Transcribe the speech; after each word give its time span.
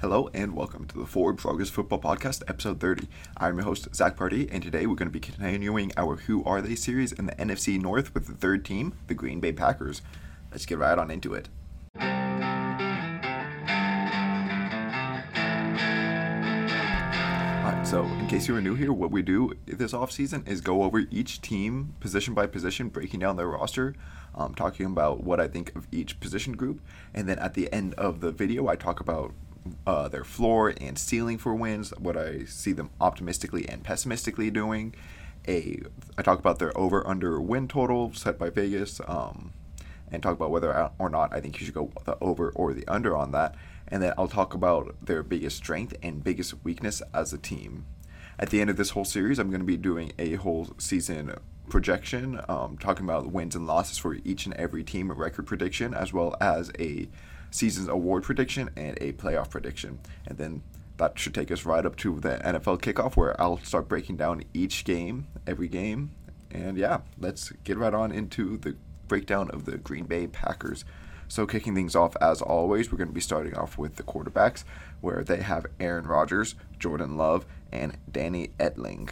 Hello 0.00 0.30
and 0.32 0.54
welcome 0.54 0.86
to 0.86 0.96
the 0.96 1.06
Forward 1.06 1.38
Progress 1.38 1.70
Football 1.70 1.98
Podcast, 1.98 2.44
episode 2.46 2.78
30. 2.78 3.08
I'm 3.36 3.56
your 3.56 3.64
host, 3.64 3.88
Zac 3.92 4.16
Pardi, 4.16 4.48
and 4.52 4.62
today 4.62 4.86
we're 4.86 4.94
going 4.94 5.08
to 5.08 5.12
be 5.12 5.18
continuing 5.18 5.90
our 5.96 6.14
Who 6.14 6.44
Are 6.44 6.62
They 6.62 6.76
series 6.76 7.10
in 7.10 7.26
the 7.26 7.34
NFC 7.34 7.82
North 7.82 8.14
with 8.14 8.28
the 8.28 8.34
third 8.34 8.64
team, 8.64 8.94
the 9.08 9.14
Green 9.14 9.40
Bay 9.40 9.52
Packers. 9.52 10.00
Let's 10.52 10.66
get 10.66 10.78
right 10.78 10.96
on 10.96 11.10
into 11.10 11.34
it. 11.34 11.48
So 17.88 18.04
in 18.04 18.26
case 18.26 18.46
you 18.46 18.54
are 18.54 18.60
new 18.60 18.74
here, 18.74 18.92
what 18.92 19.10
we 19.10 19.22
do 19.22 19.54
this 19.64 19.94
offseason 19.94 20.46
is 20.46 20.60
go 20.60 20.82
over 20.82 21.06
each 21.10 21.40
team 21.40 21.94
position 22.00 22.34
by 22.34 22.46
position, 22.46 22.90
breaking 22.90 23.20
down 23.20 23.36
their 23.36 23.48
roster, 23.48 23.94
um, 24.34 24.54
talking 24.54 24.84
about 24.84 25.24
what 25.24 25.40
I 25.40 25.48
think 25.48 25.74
of 25.74 25.88
each 25.90 26.20
position 26.20 26.52
group, 26.52 26.82
and 27.14 27.26
then 27.26 27.38
at 27.38 27.54
the 27.54 27.72
end 27.72 27.94
of 27.94 28.20
the 28.20 28.30
video, 28.30 28.68
I 28.68 28.76
talk 28.76 29.00
about 29.00 29.32
uh, 29.86 30.08
their 30.08 30.24
floor 30.24 30.72
and 30.80 30.98
ceiling 30.98 31.38
for 31.38 31.54
wins, 31.54 31.90
what 31.98 32.16
I 32.16 32.44
see 32.44 32.72
them 32.72 32.90
optimistically 33.00 33.68
and 33.68 33.82
pessimistically 33.82 34.50
doing. 34.50 34.94
A, 35.46 35.80
I 36.16 36.22
talk 36.22 36.38
about 36.38 36.58
their 36.58 36.76
over 36.76 37.06
under 37.06 37.40
win 37.40 37.68
total 37.68 38.12
set 38.12 38.38
by 38.38 38.50
Vegas, 38.50 39.00
um, 39.06 39.52
and 40.10 40.22
talk 40.22 40.34
about 40.34 40.50
whether 40.50 40.90
or 40.98 41.10
not 41.10 41.32
I 41.32 41.40
think 41.40 41.58
you 41.60 41.66
should 41.66 41.74
go 41.74 41.90
the 42.04 42.16
over 42.20 42.50
or 42.50 42.72
the 42.72 42.86
under 42.88 43.16
on 43.16 43.32
that. 43.32 43.54
And 43.88 44.02
then 44.02 44.12
I'll 44.18 44.28
talk 44.28 44.54
about 44.54 44.94
their 45.04 45.22
biggest 45.22 45.56
strength 45.56 45.96
and 46.02 46.22
biggest 46.22 46.54
weakness 46.64 47.02
as 47.14 47.32
a 47.32 47.38
team. 47.38 47.86
At 48.38 48.50
the 48.50 48.60
end 48.60 48.70
of 48.70 48.76
this 48.76 48.90
whole 48.90 49.04
series, 49.04 49.38
I'm 49.38 49.50
going 49.50 49.60
to 49.60 49.66
be 49.66 49.76
doing 49.76 50.12
a 50.18 50.34
whole 50.34 50.68
season 50.78 51.34
projection, 51.68 52.40
um, 52.48 52.78
talking 52.78 53.04
about 53.04 53.32
wins 53.32 53.56
and 53.56 53.66
losses 53.66 53.98
for 53.98 54.14
each 54.24 54.46
and 54.46 54.54
every 54.54 54.84
team, 54.84 55.10
a 55.10 55.14
record 55.14 55.46
prediction, 55.46 55.94
as 55.94 56.12
well 56.12 56.36
as 56.40 56.70
a 56.78 57.08
season's 57.50 57.88
award 57.88 58.22
prediction 58.22 58.70
and 58.76 58.96
a 59.00 59.12
playoff 59.12 59.50
prediction. 59.50 59.98
And 60.26 60.38
then 60.38 60.62
that 60.98 61.18
should 61.18 61.34
take 61.34 61.50
us 61.50 61.64
right 61.64 61.86
up 61.86 61.96
to 61.96 62.20
the 62.20 62.38
NFL 62.44 62.80
kickoff 62.80 63.16
where 63.16 63.40
I'll 63.40 63.58
start 63.58 63.88
breaking 63.88 64.16
down 64.16 64.42
each 64.52 64.84
game, 64.84 65.28
every 65.46 65.68
game. 65.68 66.10
And 66.50 66.76
yeah, 66.76 67.00
let's 67.18 67.50
get 67.64 67.78
right 67.78 67.94
on 67.94 68.12
into 68.12 68.56
the 68.56 68.76
breakdown 69.06 69.50
of 69.50 69.64
the 69.64 69.78
Green 69.78 70.04
Bay 70.04 70.26
Packers. 70.26 70.84
So, 71.30 71.46
kicking 71.46 71.74
things 71.74 71.94
off 71.94 72.16
as 72.22 72.40
always, 72.40 72.90
we're 72.90 72.96
going 72.96 73.08
to 73.08 73.14
be 73.14 73.20
starting 73.20 73.54
off 73.54 73.76
with 73.76 73.96
the 73.96 74.02
quarterbacks, 74.02 74.64
where 75.02 75.22
they 75.22 75.42
have 75.42 75.66
Aaron 75.78 76.06
Rodgers, 76.06 76.54
Jordan 76.78 77.18
Love, 77.18 77.44
and 77.70 77.98
Danny 78.10 78.48
Etling. 78.58 79.10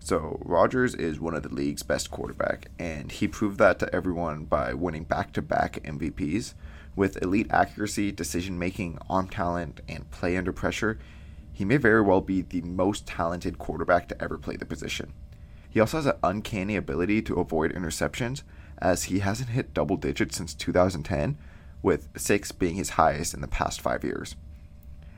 So, 0.00 0.38
Rodgers 0.44 0.94
is 0.94 1.18
one 1.18 1.34
of 1.34 1.42
the 1.42 1.48
league's 1.48 1.82
best 1.82 2.10
quarterback, 2.10 2.66
and 2.78 3.10
he 3.10 3.26
proved 3.26 3.56
that 3.58 3.78
to 3.78 3.94
everyone 3.94 4.44
by 4.44 4.74
winning 4.74 5.04
back 5.04 5.32
to 5.32 5.40
back 5.40 5.80
MVPs. 5.82 6.52
With 6.96 7.20
elite 7.22 7.48
accuracy, 7.50 8.12
decision 8.12 8.58
making, 8.58 8.98
arm 9.10 9.28
talent, 9.28 9.80
and 9.88 10.10
play 10.10 10.36
under 10.36 10.52
pressure, 10.52 10.98
he 11.52 11.64
may 11.64 11.76
very 11.76 12.00
well 12.00 12.20
be 12.20 12.42
the 12.42 12.62
most 12.62 13.06
talented 13.06 13.58
quarterback 13.58 14.08
to 14.08 14.22
ever 14.22 14.38
play 14.38 14.56
the 14.56 14.64
position. 14.64 15.12
He 15.68 15.80
also 15.80 15.98
has 15.98 16.06
an 16.06 16.18
uncanny 16.22 16.76
ability 16.76 17.22
to 17.22 17.40
avoid 17.40 17.72
interceptions, 17.72 18.42
as 18.78 19.04
he 19.04 19.20
hasn't 19.20 19.50
hit 19.50 19.74
double 19.74 19.96
digits 19.96 20.36
since 20.36 20.54
2010, 20.54 21.36
with 21.82 22.08
six 22.16 22.52
being 22.52 22.76
his 22.76 22.90
highest 22.90 23.34
in 23.34 23.40
the 23.40 23.48
past 23.48 23.80
five 23.80 24.04
years. 24.04 24.36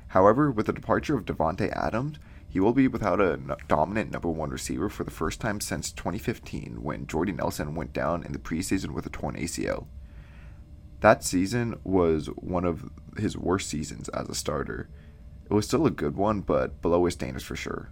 However, 0.08 0.50
with 0.50 0.66
the 0.66 0.72
departure 0.72 1.16
of 1.16 1.26
Davante 1.26 1.70
Adams, 1.72 2.18
he 2.48 2.60
will 2.60 2.72
be 2.72 2.88
without 2.88 3.20
a 3.20 3.38
dominant 3.68 4.10
number 4.10 4.28
one 4.28 4.48
receiver 4.48 4.88
for 4.88 5.04
the 5.04 5.10
first 5.10 5.40
time 5.40 5.60
since 5.60 5.92
2015 5.92 6.82
when 6.82 7.06
Jordy 7.06 7.32
Nelson 7.32 7.74
went 7.74 7.92
down 7.92 8.24
in 8.24 8.32
the 8.32 8.38
preseason 8.38 8.92
with 8.92 9.04
a 9.04 9.10
torn 9.10 9.36
ACL. 9.36 9.86
That 11.06 11.22
season 11.22 11.78
was 11.84 12.26
one 12.34 12.64
of 12.64 12.90
his 13.16 13.36
worst 13.36 13.68
seasons 13.68 14.08
as 14.08 14.28
a 14.28 14.34
starter. 14.34 14.88
It 15.48 15.54
was 15.54 15.64
still 15.64 15.86
a 15.86 15.90
good 15.92 16.16
one, 16.16 16.40
but 16.40 16.82
below 16.82 17.04
his 17.04 17.14
standards 17.14 17.44
for 17.44 17.54
sure. 17.54 17.90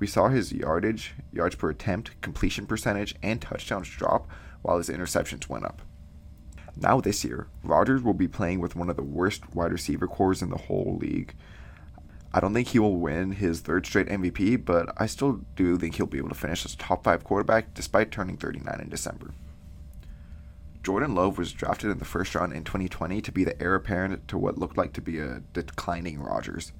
We 0.00 0.08
saw 0.08 0.30
his 0.30 0.52
yardage, 0.52 1.14
yards 1.32 1.54
per 1.54 1.70
attempt, 1.70 2.20
completion 2.22 2.66
percentage, 2.66 3.14
and 3.22 3.40
touchdowns 3.40 3.88
drop 3.88 4.28
while 4.62 4.78
his 4.78 4.88
interceptions 4.88 5.48
went 5.48 5.64
up. 5.64 5.80
Now, 6.76 7.00
this 7.00 7.24
year, 7.24 7.46
Rodgers 7.62 8.02
will 8.02 8.14
be 8.14 8.26
playing 8.26 8.58
with 8.58 8.74
one 8.74 8.90
of 8.90 8.96
the 8.96 9.02
worst 9.04 9.54
wide 9.54 9.70
receiver 9.70 10.08
cores 10.08 10.42
in 10.42 10.50
the 10.50 10.58
whole 10.58 10.98
league. 11.00 11.36
I 12.34 12.40
don't 12.40 12.52
think 12.52 12.66
he 12.66 12.80
will 12.80 12.96
win 12.96 13.30
his 13.30 13.60
third 13.60 13.86
straight 13.86 14.08
MVP, 14.08 14.64
but 14.64 14.92
I 14.96 15.06
still 15.06 15.44
do 15.54 15.78
think 15.78 15.94
he'll 15.94 16.06
be 16.06 16.18
able 16.18 16.30
to 16.30 16.34
finish 16.34 16.64
as 16.64 16.74
a 16.74 16.78
top 16.78 17.04
five 17.04 17.22
quarterback 17.22 17.74
despite 17.74 18.10
turning 18.10 18.36
39 18.36 18.80
in 18.80 18.88
December. 18.88 19.34
Jordan 20.86 21.16
Love 21.16 21.36
was 21.36 21.52
drafted 21.52 21.90
in 21.90 21.98
the 21.98 22.04
first 22.04 22.32
round 22.36 22.52
in 22.52 22.62
2020 22.62 23.20
to 23.20 23.32
be 23.32 23.42
the 23.42 23.60
heir 23.60 23.74
apparent 23.74 24.28
to 24.28 24.38
what 24.38 24.56
looked 24.56 24.76
like 24.76 24.92
to 24.92 25.00
be 25.00 25.18
a 25.18 25.42
declining 25.52 26.20
Rodgers. 26.20 26.70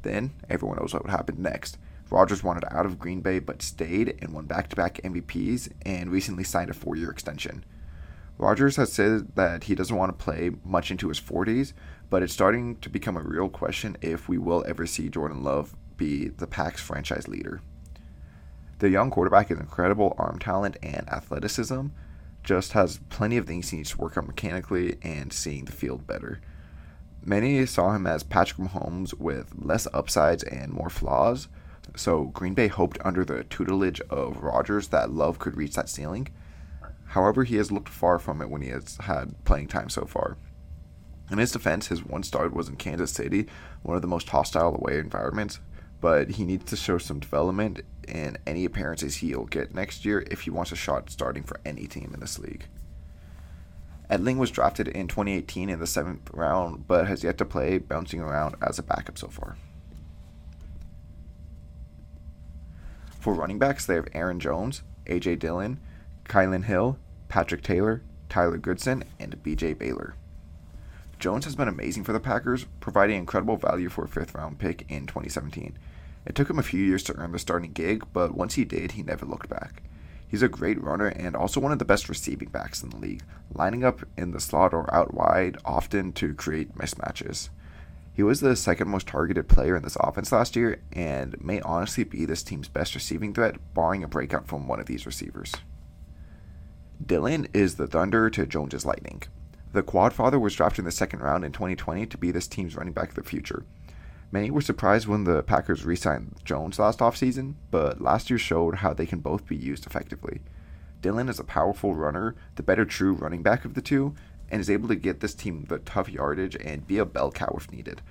Then, 0.00 0.30
everyone 0.48 0.78
knows 0.78 0.94
what 0.94 1.10
happened 1.10 1.40
next. 1.40 1.76
Rodgers 2.08 2.42
wanted 2.42 2.64
out 2.70 2.86
of 2.86 2.98
Green 2.98 3.20
Bay 3.20 3.38
but 3.38 3.60
stayed 3.60 4.16
and 4.22 4.32
won 4.32 4.46
back 4.46 4.70
to 4.70 4.76
back 4.76 4.94
MVPs 5.04 5.72
and 5.84 6.10
recently 6.10 6.42
signed 6.42 6.70
a 6.70 6.72
four 6.72 6.96
year 6.96 7.10
extension. 7.10 7.62
Rodgers 8.38 8.76
has 8.76 8.94
said 8.94 9.36
that 9.36 9.64
he 9.64 9.74
doesn't 9.74 9.94
want 9.94 10.18
to 10.18 10.24
play 10.24 10.52
much 10.64 10.90
into 10.90 11.08
his 11.08 11.20
40s, 11.20 11.74
but 12.08 12.22
it's 12.22 12.32
starting 12.32 12.76
to 12.76 12.88
become 12.88 13.18
a 13.18 13.22
real 13.22 13.50
question 13.50 13.94
if 14.00 14.26
we 14.26 14.38
will 14.38 14.64
ever 14.66 14.86
see 14.86 15.10
Jordan 15.10 15.44
Love 15.44 15.76
be 15.98 16.28
the 16.28 16.46
Pack's 16.46 16.80
franchise 16.80 17.28
leader. 17.28 17.60
The 18.78 18.88
young 18.88 19.10
quarterback 19.10 19.48
has 19.48 19.58
incredible 19.58 20.16
arm 20.16 20.38
talent 20.38 20.78
and 20.82 21.06
athleticism, 21.10 21.88
just 22.42 22.72
has 22.72 23.00
plenty 23.08 23.36
of 23.36 23.46
things 23.46 23.70
he 23.70 23.78
needs 23.78 23.90
to 23.90 23.98
work 23.98 24.16
on 24.16 24.26
mechanically 24.26 24.96
and 25.02 25.32
seeing 25.32 25.64
the 25.64 25.72
field 25.72 26.06
better. 26.06 26.40
Many 27.22 27.66
saw 27.66 27.92
him 27.92 28.06
as 28.06 28.22
Patrick 28.22 28.68
Mahomes 28.68 29.12
with 29.12 29.52
less 29.58 29.86
upsides 29.92 30.42
and 30.42 30.72
more 30.72 30.88
flaws, 30.88 31.48
so 31.94 32.24
Green 32.24 32.54
Bay 32.54 32.68
hoped 32.68 32.98
under 33.04 33.24
the 33.24 33.44
tutelage 33.44 34.00
of 34.08 34.42
Rodgers 34.42 34.88
that 34.88 35.10
Love 35.10 35.38
could 35.38 35.56
reach 35.56 35.74
that 35.74 35.88
ceiling. 35.88 36.28
However, 37.08 37.44
he 37.44 37.56
has 37.56 37.72
looked 37.72 37.88
far 37.88 38.18
from 38.18 38.40
it 38.40 38.48
when 38.48 38.62
he 38.62 38.68
has 38.68 38.96
had 39.02 39.44
playing 39.44 39.68
time 39.68 39.88
so 39.88 40.04
far. 40.04 40.36
In 41.30 41.38
his 41.38 41.52
defense, 41.52 41.88
his 41.88 42.04
one 42.04 42.22
start 42.22 42.54
was 42.54 42.68
in 42.68 42.76
Kansas 42.76 43.12
City, 43.12 43.46
one 43.82 43.96
of 43.96 44.02
the 44.02 44.08
most 44.08 44.28
hostile 44.28 44.74
away 44.74 44.98
environments, 44.98 45.60
but 46.00 46.30
he 46.30 46.44
needs 46.44 46.64
to 46.70 46.76
show 46.76 46.98
some 46.98 47.20
development 47.20 47.80
in 48.08 48.38
any 48.46 48.64
appearances 48.64 49.16
he'll 49.16 49.44
get 49.44 49.74
next 49.74 50.04
year 50.04 50.24
if 50.30 50.42
he 50.42 50.50
wants 50.50 50.72
a 50.72 50.76
shot 50.76 51.10
starting 51.10 51.42
for 51.42 51.60
any 51.64 51.86
team 51.86 52.10
in 52.14 52.20
this 52.20 52.38
league. 52.38 52.66
Etling 54.10 54.38
was 54.38 54.50
drafted 54.50 54.88
in 54.88 55.06
2018 55.06 55.70
in 55.70 55.78
the 55.78 55.86
seventh 55.86 56.30
round, 56.32 56.88
but 56.88 57.06
has 57.06 57.22
yet 57.22 57.38
to 57.38 57.44
play, 57.44 57.78
bouncing 57.78 58.20
around 58.20 58.56
as 58.60 58.78
a 58.78 58.82
backup 58.82 59.16
so 59.16 59.28
far. 59.28 59.56
For 63.20 63.34
running 63.34 63.58
backs, 63.58 63.86
they 63.86 63.94
have 63.94 64.08
Aaron 64.12 64.40
Jones, 64.40 64.82
A.J. 65.06 65.36
Dillon, 65.36 65.78
Kylin 66.24 66.64
Hill, 66.64 66.98
Patrick 67.28 67.62
Taylor, 67.62 68.02
Tyler 68.28 68.56
Goodson, 68.56 69.04
and 69.18 69.40
B.J. 69.42 69.74
Baylor. 69.74 70.14
Jones 71.18 71.44
has 71.44 71.54
been 71.54 71.68
amazing 71.68 72.04
for 72.04 72.12
the 72.14 72.20
Packers, 72.20 72.64
providing 72.80 73.18
incredible 73.18 73.56
value 73.56 73.90
for 73.90 74.04
a 74.04 74.08
fifth 74.08 74.34
round 74.34 74.58
pick 74.58 74.86
in 74.88 75.06
2017. 75.06 75.76
It 76.26 76.34
took 76.34 76.50
him 76.50 76.58
a 76.58 76.64
few 76.64 76.82
years 76.82 77.02
to 77.04 77.16
earn 77.16 77.32
the 77.32 77.38
starting 77.38 77.72
gig, 77.72 78.04
but 78.12 78.34
once 78.34 78.54
he 78.54 78.64
did, 78.64 78.92
he 78.92 79.02
never 79.02 79.26
looked 79.26 79.48
back. 79.48 79.82
He's 80.28 80.42
a 80.42 80.48
great 80.48 80.80
runner 80.80 81.08
and 81.08 81.34
also 81.34 81.58
one 81.58 81.72
of 81.72 81.80
the 81.80 81.84
best 81.84 82.08
receiving 82.08 82.50
backs 82.50 82.82
in 82.82 82.90
the 82.90 82.96
league, 82.96 83.24
lining 83.52 83.82
up 83.82 84.02
in 84.16 84.30
the 84.30 84.38
slot 84.38 84.72
or 84.72 84.92
out 84.94 85.12
wide 85.12 85.58
often 85.64 86.12
to 86.12 86.34
create 86.34 86.76
mismatches. 86.76 87.48
He 88.12 88.22
was 88.22 88.40
the 88.40 88.54
second 88.54 88.88
most 88.88 89.06
targeted 89.06 89.48
player 89.48 89.76
in 89.76 89.82
this 89.82 89.96
offense 89.98 90.30
last 90.30 90.54
year 90.54 90.82
and 90.92 91.42
may 91.42 91.60
honestly 91.62 92.04
be 92.04 92.26
this 92.26 92.42
team's 92.42 92.68
best 92.68 92.94
receiving 92.94 93.34
threat, 93.34 93.56
barring 93.74 94.04
a 94.04 94.08
breakout 94.08 94.46
from 94.46 94.68
one 94.68 94.78
of 94.78 94.86
these 94.86 95.06
receivers. 95.06 95.52
Dillon 97.04 97.48
is 97.54 97.76
the 97.76 97.86
Thunder 97.86 98.28
to 98.30 98.46
Jones's 98.46 98.84
Lightning. 98.84 99.22
The 99.72 99.82
Quadfather 99.82 100.40
was 100.40 100.54
drafted 100.54 100.80
in 100.80 100.84
the 100.84 100.92
second 100.92 101.20
round 101.20 101.44
in 101.44 101.52
2020 101.52 102.06
to 102.06 102.18
be 102.18 102.30
this 102.30 102.46
team's 102.46 102.76
running 102.76 102.92
back 102.92 103.08
of 103.08 103.14
the 103.14 103.22
future. 103.22 103.64
Many 104.32 104.50
were 104.50 104.60
surprised 104.60 105.08
when 105.08 105.24
the 105.24 105.42
Packers 105.42 105.84
re 105.84 105.96
signed 105.96 106.36
Jones 106.44 106.78
last 106.78 107.00
offseason, 107.00 107.54
but 107.70 108.00
last 108.00 108.30
year 108.30 108.38
showed 108.38 108.76
how 108.76 108.92
they 108.92 109.06
can 109.06 109.18
both 109.18 109.46
be 109.46 109.56
used 109.56 109.86
effectively. 109.86 110.40
Dillon 111.00 111.28
is 111.28 111.40
a 111.40 111.44
powerful 111.44 111.94
runner, 111.94 112.36
the 112.54 112.62
better 112.62 112.84
true 112.84 113.12
running 113.12 113.42
back 113.42 113.64
of 113.64 113.74
the 113.74 113.82
two, 113.82 114.14
and 114.50 114.60
is 114.60 114.70
able 114.70 114.88
to 114.88 114.94
get 114.94 115.20
this 115.20 115.34
team 115.34 115.64
the 115.68 115.78
tough 115.78 116.08
yardage 116.08 116.56
and 116.56 116.86
be 116.86 116.98
a 116.98 117.04
bell 117.04 117.32
cow 117.32 117.54
if 117.56 117.72
needed. 117.72 118.02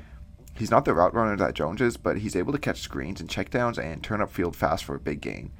He's 0.56 0.72
not 0.72 0.84
the 0.84 0.94
route 0.94 1.14
runner 1.14 1.38
that 1.38 1.54
Jones 1.54 1.80
is, 1.80 1.96
but 1.96 2.18
he's 2.18 2.36
able 2.36 2.52
to 2.52 2.60
catch 2.60 2.82
screens 2.82 3.22
and 3.22 3.30
checkdowns 3.30 3.78
and 3.78 4.04
turn 4.04 4.22
up 4.22 4.30
field 4.30 4.58
fast 4.58 4.84
for 4.84 4.96
a 4.96 5.00
big 5.00 5.22
gain. 5.22 5.52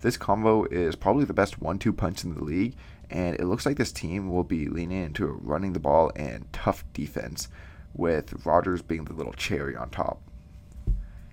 This 0.00 0.16
combo 0.16 0.64
is 0.64 0.96
probably 0.96 1.24
the 1.24 1.32
best 1.32 1.60
one 1.60 1.78
two 1.78 1.92
punch 1.92 2.24
in 2.24 2.34
the 2.34 2.42
league, 2.42 2.74
and 3.10 3.36
it 3.36 3.44
looks 3.46 3.66
like 3.66 3.76
this 3.76 3.92
team 3.92 4.30
will 4.30 4.44
be 4.44 4.68
leaning 4.68 5.04
into 5.04 5.26
running 5.26 5.74
the 5.74 5.80
ball 5.80 6.10
and 6.16 6.52
tough 6.52 6.84
defense, 6.92 7.48
with 7.94 8.44
Rodgers 8.46 8.82
being 8.82 9.04
the 9.04 9.12
little 9.12 9.32
cherry 9.32 9.76
on 9.76 9.90
top. 9.90 10.20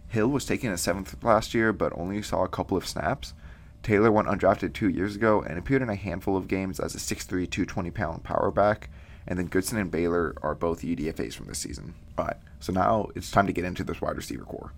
Hill 0.07 0.28
was 0.28 0.46
taken 0.46 0.72
in 0.72 0.78
seventh 0.78 1.24
last 1.24 1.54
year, 1.54 1.74
but 1.74 1.94
only 1.96 2.22
saw 2.22 2.44
a 2.44 2.48
couple 2.50 2.78
of 2.78 2.88
snaps. 2.88 3.34
Taylor 3.84 4.12
went 4.12 4.28
undrafted 4.28 4.74
two 4.74 4.90
years 4.90 5.16
ago 5.16 5.42
and 5.42 5.57
appeared 5.60 5.81
in 5.81 5.90
a 5.90 5.96
handful 5.96 6.36
of 6.38 6.48
games 6.48 6.80
as 6.80 6.96
a 6.96 6.98
6'3, 6.98 7.28
220 7.28 7.92
pound 7.92 8.24
power 8.24 8.50
back. 8.52 8.90
and 9.28 9.40
then 9.40 9.48
Goodson 9.48 9.78
and 9.80 9.90
Baylor 9.92 10.36
are 10.44 10.54
both 10.56 10.81
UDFAs 10.84 11.34
from 11.34 11.48
this 11.48 11.57
season. 11.60 11.96
All 12.18 12.25
right, 12.25 12.38
so 12.60 12.72
now 12.72 13.08
it's 13.16 13.31
time 13.31 13.48
to 13.48 13.54
get 13.54 13.66
into 13.66 13.84
this 13.84 14.00
wide 14.01 14.16
receiver 14.16 14.44
core. 14.46 14.72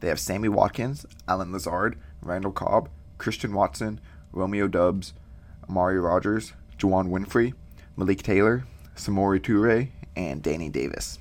They 0.00 0.08
have 0.08 0.20
Sammy 0.20 0.48
Watkins, 0.48 1.06
Allen 1.26 1.52
Lazard, 1.52 1.98
Randall 2.20 2.52
Cobb, 2.52 2.90
Christian 3.18 3.54
Watson, 3.54 4.00
Romeo 4.32 4.68
Doubs, 4.68 5.14
Amari 5.68 5.98
Rogers, 5.98 6.52
Juwann 6.78 7.08
Winfree, 7.08 7.54
Malik 7.96 8.22
Taylor, 8.22 8.64
Samori 8.94 9.40
Toure, 9.40 9.88
and 10.16 10.42
Danny 10.42 10.68
Davis. 10.68 11.18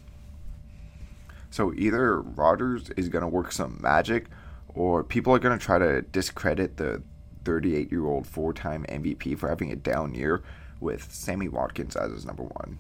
So 1.52 1.74
either 1.74 2.22
Rodgers 2.22 2.90
is 2.98 3.10
going 3.10 3.22
to 3.22 3.28
work 3.28 3.52
some 3.52 3.80
magic, 3.82 4.28
or 4.70 5.04
people 5.04 5.34
are 5.34 5.40
going 5.40 5.58
to 5.58 5.64
try 5.64 5.78
to 5.78 6.02
discredit 6.02 6.78
the 6.78 7.02
38 7.46 7.92
year 7.92 8.06
old 8.06 8.28
four 8.28 8.52
time 8.52 8.86
MVP 8.90 9.38
for 9.38 9.48
having 9.48 9.72
a 9.72 9.76
down 9.76 10.14
year 10.14 10.44
with 10.80 11.12
Sammy 11.14 11.48
Watkins 11.48 11.96
as 11.96 12.12
his 12.12 12.26
number 12.26 12.44
one. 12.44 12.80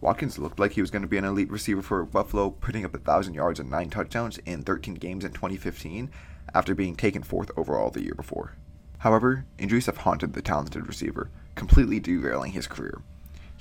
Watkins 0.00 0.38
looked 0.38 0.58
like 0.58 0.72
he 0.72 0.80
was 0.80 0.90
going 0.90 1.02
to 1.02 1.08
be 1.08 1.16
an 1.16 1.24
elite 1.24 1.50
receiver 1.50 1.80
for 1.80 2.04
Buffalo, 2.04 2.50
putting 2.50 2.84
up 2.84 2.92
1,000 2.92 3.32
yards 3.32 3.58
and 3.58 3.70
9 3.70 3.90
touchdowns 3.90 4.38
in 4.38 4.62
13 4.62 4.94
games 4.94 5.24
in 5.24 5.32
2015 5.32 6.10
after 6.54 6.74
being 6.74 6.94
taken 6.94 7.22
fourth 7.22 7.50
overall 7.56 7.90
the 7.90 8.02
year 8.02 8.14
before. 8.14 8.54
However, 8.98 9.46
injuries 9.58 9.86
have 9.86 9.98
haunted 9.98 10.32
the 10.32 10.42
talented 10.42 10.86
receiver, 10.86 11.30
completely 11.54 12.00
derailing 12.00 12.52
his 12.52 12.66
career. 12.66 13.00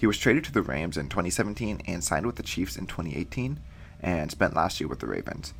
He 0.03 0.07
was 0.07 0.17
traded 0.17 0.43
to 0.43 0.51
the 0.51 0.61
Rams 0.61 0.97
in 0.97 1.07
2017 1.07 1.83
and 1.87 2.03
signed 2.03 2.25
with 2.25 2.35
the 2.35 2.43
Chiefs 2.43 2.75
in 2.75 2.87
2018 2.87 3.57
and 4.01 4.29
spent 4.29 4.53
last 4.53 4.81
year 4.81 4.89
with 4.89 4.99
the 4.99 5.07
Ravens. 5.07 5.53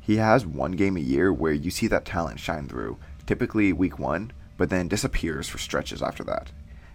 He 0.00 0.16
has 0.16 0.44
one 0.44 0.72
game 0.72 0.96
a 0.96 0.98
year 0.98 1.32
where 1.32 1.52
you 1.52 1.70
see 1.70 1.86
that 1.86 2.04
talent 2.04 2.40
shine 2.40 2.66
through, 2.66 2.98
typically 3.26 3.72
week 3.72 3.96
one, 3.96 4.32
but 4.56 4.70
then 4.70 4.88
disappears 4.88 5.48
for 5.48 5.58
stretches 5.58 6.02
after 6.02 6.24
that. 6.24 6.50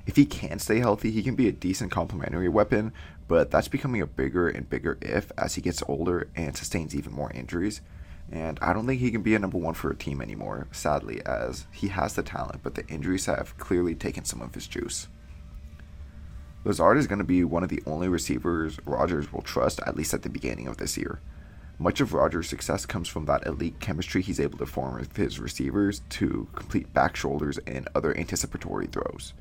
If 0.06 0.18
he 0.18 0.26
can 0.26 0.60
stay 0.60 0.80
healthy, 0.80 1.12
he 1.12 1.24
can 1.24 1.36
be 1.36 1.48
a 1.48 1.54
decent 1.54 1.94
complementary 1.94 2.50
weapon, 2.50 2.92
but 3.30 3.52
that's 3.52 3.70
becoming 3.70 4.02
a 4.02 4.06
bigger 4.06 4.50
and 4.50 4.70
bigger 4.70 4.98
if 5.02 5.32
as 5.38 5.56
he 5.56 5.62
gets 5.62 5.82
older 5.88 6.28
and 6.36 6.58
sustains 6.58 6.94
even 6.94 7.14
more 7.14 7.32
injuries. 7.32 7.80
And 8.30 8.60
I 8.62 8.74
don't 8.74 8.86
think 8.86 9.00
he 9.00 9.12
can 9.12 9.22
be 9.22 9.34
a 9.34 9.40
number 9.40 9.58
one 9.58 9.76
for 9.76 9.92
a 9.92 9.96
team 9.96 10.22
anymore, 10.22 10.68
sadly, 10.74 11.22
as 11.26 11.68
he 11.72 11.88
has 11.88 12.16
the 12.16 12.22
talent, 12.22 12.64
but 12.64 12.76
the 12.76 12.86
injuries 12.88 13.28
have 13.28 13.58
clearly 13.58 13.96
taken 13.96 14.26
some 14.26 14.42
of 14.42 14.56
his 14.56 14.68
juice. 14.68 15.08
Lazard 16.66 16.98
is 16.98 17.06
going 17.06 17.20
to 17.20 17.26
be 17.26 17.44
one 17.44 17.62
of 17.62 17.70
the 17.70 17.84
only 17.86 18.10
receivers 18.10 18.80
Rodgers 18.86 19.32
will 19.32 19.44
trust, 19.44 19.80
at 19.86 19.96
least 19.96 20.16
at 20.16 20.24
the 20.24 20.30
beginning 20.30 20.68
of 20.68 20.78
this 20.78 20.98
year. 20.98 21.22
Much 21.78 22.02
of 22.02 22.12
Rodgers' 22.12 22.50
success 22.50 22.88
comes 22.88 23.08
from 23.08 23.26
that 23.26 23.46
elite 23.46 23.80
chemistry 23.80 24.24
he's 24.24 24.40
able 24.40 24.58
to 24.58 24.66
form 24.66 24.96
with 24.96 25.16
his 25.16 25.40
receivers 25.40 26.02
to 26.10 26.48
complete 26.56 26.92
back 26.92 27.16
shoulders 27.16 27.60
and 27.68 27.88
other 27.94 28.18
anticipatory 28.18 28.88
throws. 28.88 29.34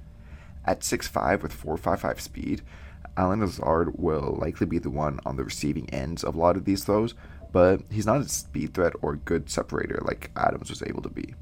At 0.67 0.81
6'5 0.81 1.43
with 1.43 1.63
4.55 1.63 2.21
speed, 2.21 2.63
Allen 3.17 3.41
Lazard 3.41 3.99
will 3.99 4.37
likely 4.39 4.67
be 4.67 4.79
the 4.79 4.91
one 4.91 5.19
on 5.25 5.37
the 5.37 5.45
receiving 5.45 5.89
ends 5.89 6.25
of 6.25 6.35
a 6.35 6.39
lot 6.39 6.57
of 6.59 6.67
these 6.67 6.85
throws, 6.85 7.15
but 7.53 7.81
he's 7.91 8.07
not 8.07 8.21
a 8.21 8.29
speed 8.29 8.75
threat 8.75 8.93
or 9.01 9.17
good 9.17 9.49
separator 9.49 9.99
like 10.05 10.31
Adams 10.37 10.69
was 10.69 10.83
able 10.83 11.01
to 11.01 11.09
be. 11.09 11.35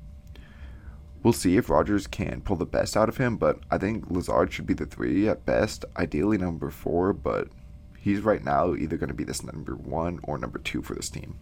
We'll 1.23 1.33
see 1.33 1.57
if 1.57 1.71
Rodgers 1.71 2.09
can 2.09 2.41
pull 2.41 2.57
the 2.57 2.67
best 2.67 2.97
out 2.97 3.09
of 3.09 3.19
him, 3.19 3.37
but 3.37 3.61
I 3.71 3.79
think 3.79 4.11
Lazard 4.11 4.53
should 4.53 4.67
be 4.67 4.75
the 4.75 4.87
three 4.87 5.29
at 5.29 5.47
best, 5.47 5.85
ideally 5.97 6.37
number 6.37 6.71
four, 6.71 7.13
but 7.13 7.49
he's 7.97 8.21
right 8.21 8.43
now 8.45 8.75
either 8.75 8.97
going 8.97 9.09
to 9.09 9.15
be 9.15 9.23
this 9.23 9.45
number 9.45 9.77
one 9.77 10.19
or 10.25 10.37
number 10.37 10.59
two 10.59 10.83
for 10.83 10.95
this 10.95 11.11
team. 11.11 11.39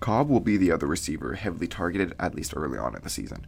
Cobb 0.00 0.30
will 0.30 0.40
be 0.40 0.56
the 0.56 0.72
other 0.72 0.86
receiver 0.86 1.34
heavily 1.34 1.68
targeted, 1.68 2.14
at 2.18 2.34
least 2.34 2.54
early 2.56 2.78
on 2.78 2.96
in 2.96 3.02
the 3.02 3.10
season. 3.10 3.46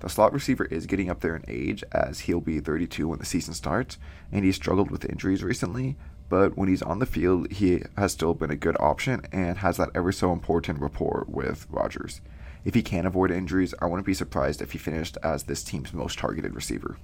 The 0.00 0.10
slot 0.10 0.34
receiver 0.34 0.66
is 0.66 0.84
getting 0.84 1.08
up 1.08 1.20
there 1.20 1.34
in 1.34 1.44
age 1.48 1.82
as 1.90 2.20
he'll 2.20 2.40
be 2.40 2.60
32 2.60 3.08
when 3.08 3.18
the 3.18 3.24
season 3.24 3.54
starts, 3.54 3.98
and 4.30 4.44
he's 4.44 4.56
struggled 4.56 4.90
with 4.90 5.06
injuries 5.06 5.42
recently, 5.42 5.96
but 6.28 6.56
when 6.56 6.68
he's 6.68 6.82
on 6.82 6.98
the 6.98 7.06
field, 7.06 7.50
he 7.50 7.82
has 7.96 8.12
still 8.12 8.34
been 8.34 8.50
a 8.50 8.56
good 8.56 8.76
option 8.78 9.22
and 9.32 9.58
has 9.58 9.78
that 9.78 9.90
ever 9.94 10.12
so 10.12 10.32
important 10.32 10.80
rapport 10.80 11.24
with 11.28 11.66
Rodgers. 11.70 12.20
If 12.66 12.74
he 12.74 12.82
can 12.82 13.06
avoid 13.06 13.30
injuries, 13.30 13.76
I 13.80 13.86
wouldn't 13.86 14.06
be 14.06 14.12
surprised 14.12 14.60
if 14.60 14.72
he 14.72 14.78
finished 14.78 15.16
as 15.22 15.44
this 15.44 15.62
team's 15.62 15.92
most 15.92 16.18
targeted 16.18 16.52
receiver. 16.52 16.96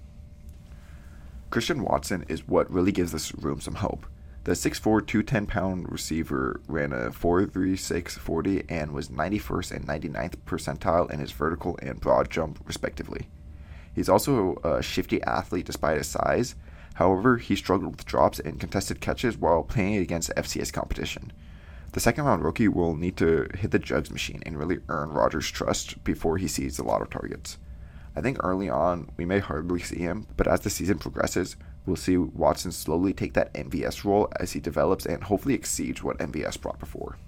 Christian 1.51 1.85
Watson 1.85 2.25
is 2.29 2.49
what 2.49 2.69
really 2.69 2.91
gives 2.91 3.13
this 3.13 3.33
room 3.37 3.61
some 3.61 3.77
hope. 3.77 4.05
The 4.43 4.53
6'4, 4.53 5.07
210 5.07 5.47
pound 5.47 5.93
receiver 5.93 6.61
ran 6.67 6.93
a 6.93 7.13
4.36 7.13 8.11
40 8.11 8.65
and 8.69 8.91
was 8.91 9.09
91st 9.09 9.71
and 9.71 9.87
99th 9.87 10.35
percentile 10.45 11.09
in 11.09 11.21
his 11.21 11.31
vertical 11.31 11.79
and 11.81 12.01
broad 12.01 12.29
jump, 12.29 12.59
respectively. 12.67 13.29
He's 13.95 14.09
also 14.09 14.57
a 14.65 14.83
shifty 14.83 15.23
athlete 15.23 15.67
despite 15.67 15.99
his 15.99 16.09
size. 16.09 16.57
However, 16.95 17.37
he 17.37 17.55
struggled 17.55 17.95
with 17.95 18.05
drops 18.05 18.41
and 18.41 18.59
contested 18.59 19.01
catches 19.01 19.39
while 19.39 19.63
playing 19.63 19.99
against 19.99 20.35
FCS 20.37 20.73
competition. 20.73 21.33
The 21.93 22.01
second 22.01 22.25
round 22.25 22.43
rookie 22.43 22.69
will 22.69 22.97
need 22.97 23.19
to 23.19 23.49
hit 23.55 23.71
the 23.71 23.79
jugs 23.79 24.11
machine 24.11 24.43
and 24.47 24.59
really 24.59 24.81
earn 24.89 25.11
Rodgers' 25.11 25.51
trust 25.51 26.03
before 26.05 26.39
he 26.39 26.49
sees 26.49 26.79
a 26.79 26.85
lot 26.85 27.03
of 27.03 27.11
targets. 27.11 27.59
I 28.17 28.23
think 28.23 28.39
early 28.41 28.71
on 28.71 29.11
we 29.19 29.27
may 29.27 29.41
hardly 29.41 29.81
see 29.81 29.99
him, 29.99 30.27
but 30.39 30.49
as 30.49 30.61
the 30.61 30.71
season 30.71 30.99
progresses, 30.99 31.57
we'll 31.85 31.97
see 31.97 32.17
Watson 32.17 32.73
slowly 32.73 33.13
take 33.13 33.35
that 33.35 33.53
MVS 33.53 34.05
role 34.05 34.33
as 34.41 34.53
he 34.53 34.61
develops 34.61 35.05
and 35.05 35.25
hopefully 35.25 35.55
exceeds 35.55 36.03
what 36.03 36.19
MVS 36.19 36.59
brought 36.61 36.79
before. 36.79 37.19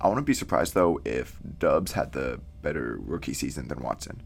I 0.00 0.08
wouldn't 0.08 0.26
be 0.26 0.34
surprised 0.34 0.74
though 0.74 1.00
if 1.04 1.40
Doubs 1.58 1.92
had 1.92 2.12
the 2.12 2.40
better 2.62 2.96
rookie 3.00 3.34
season 3.34 3.66
than 3.66 3.82
Watson. 3.82 4.22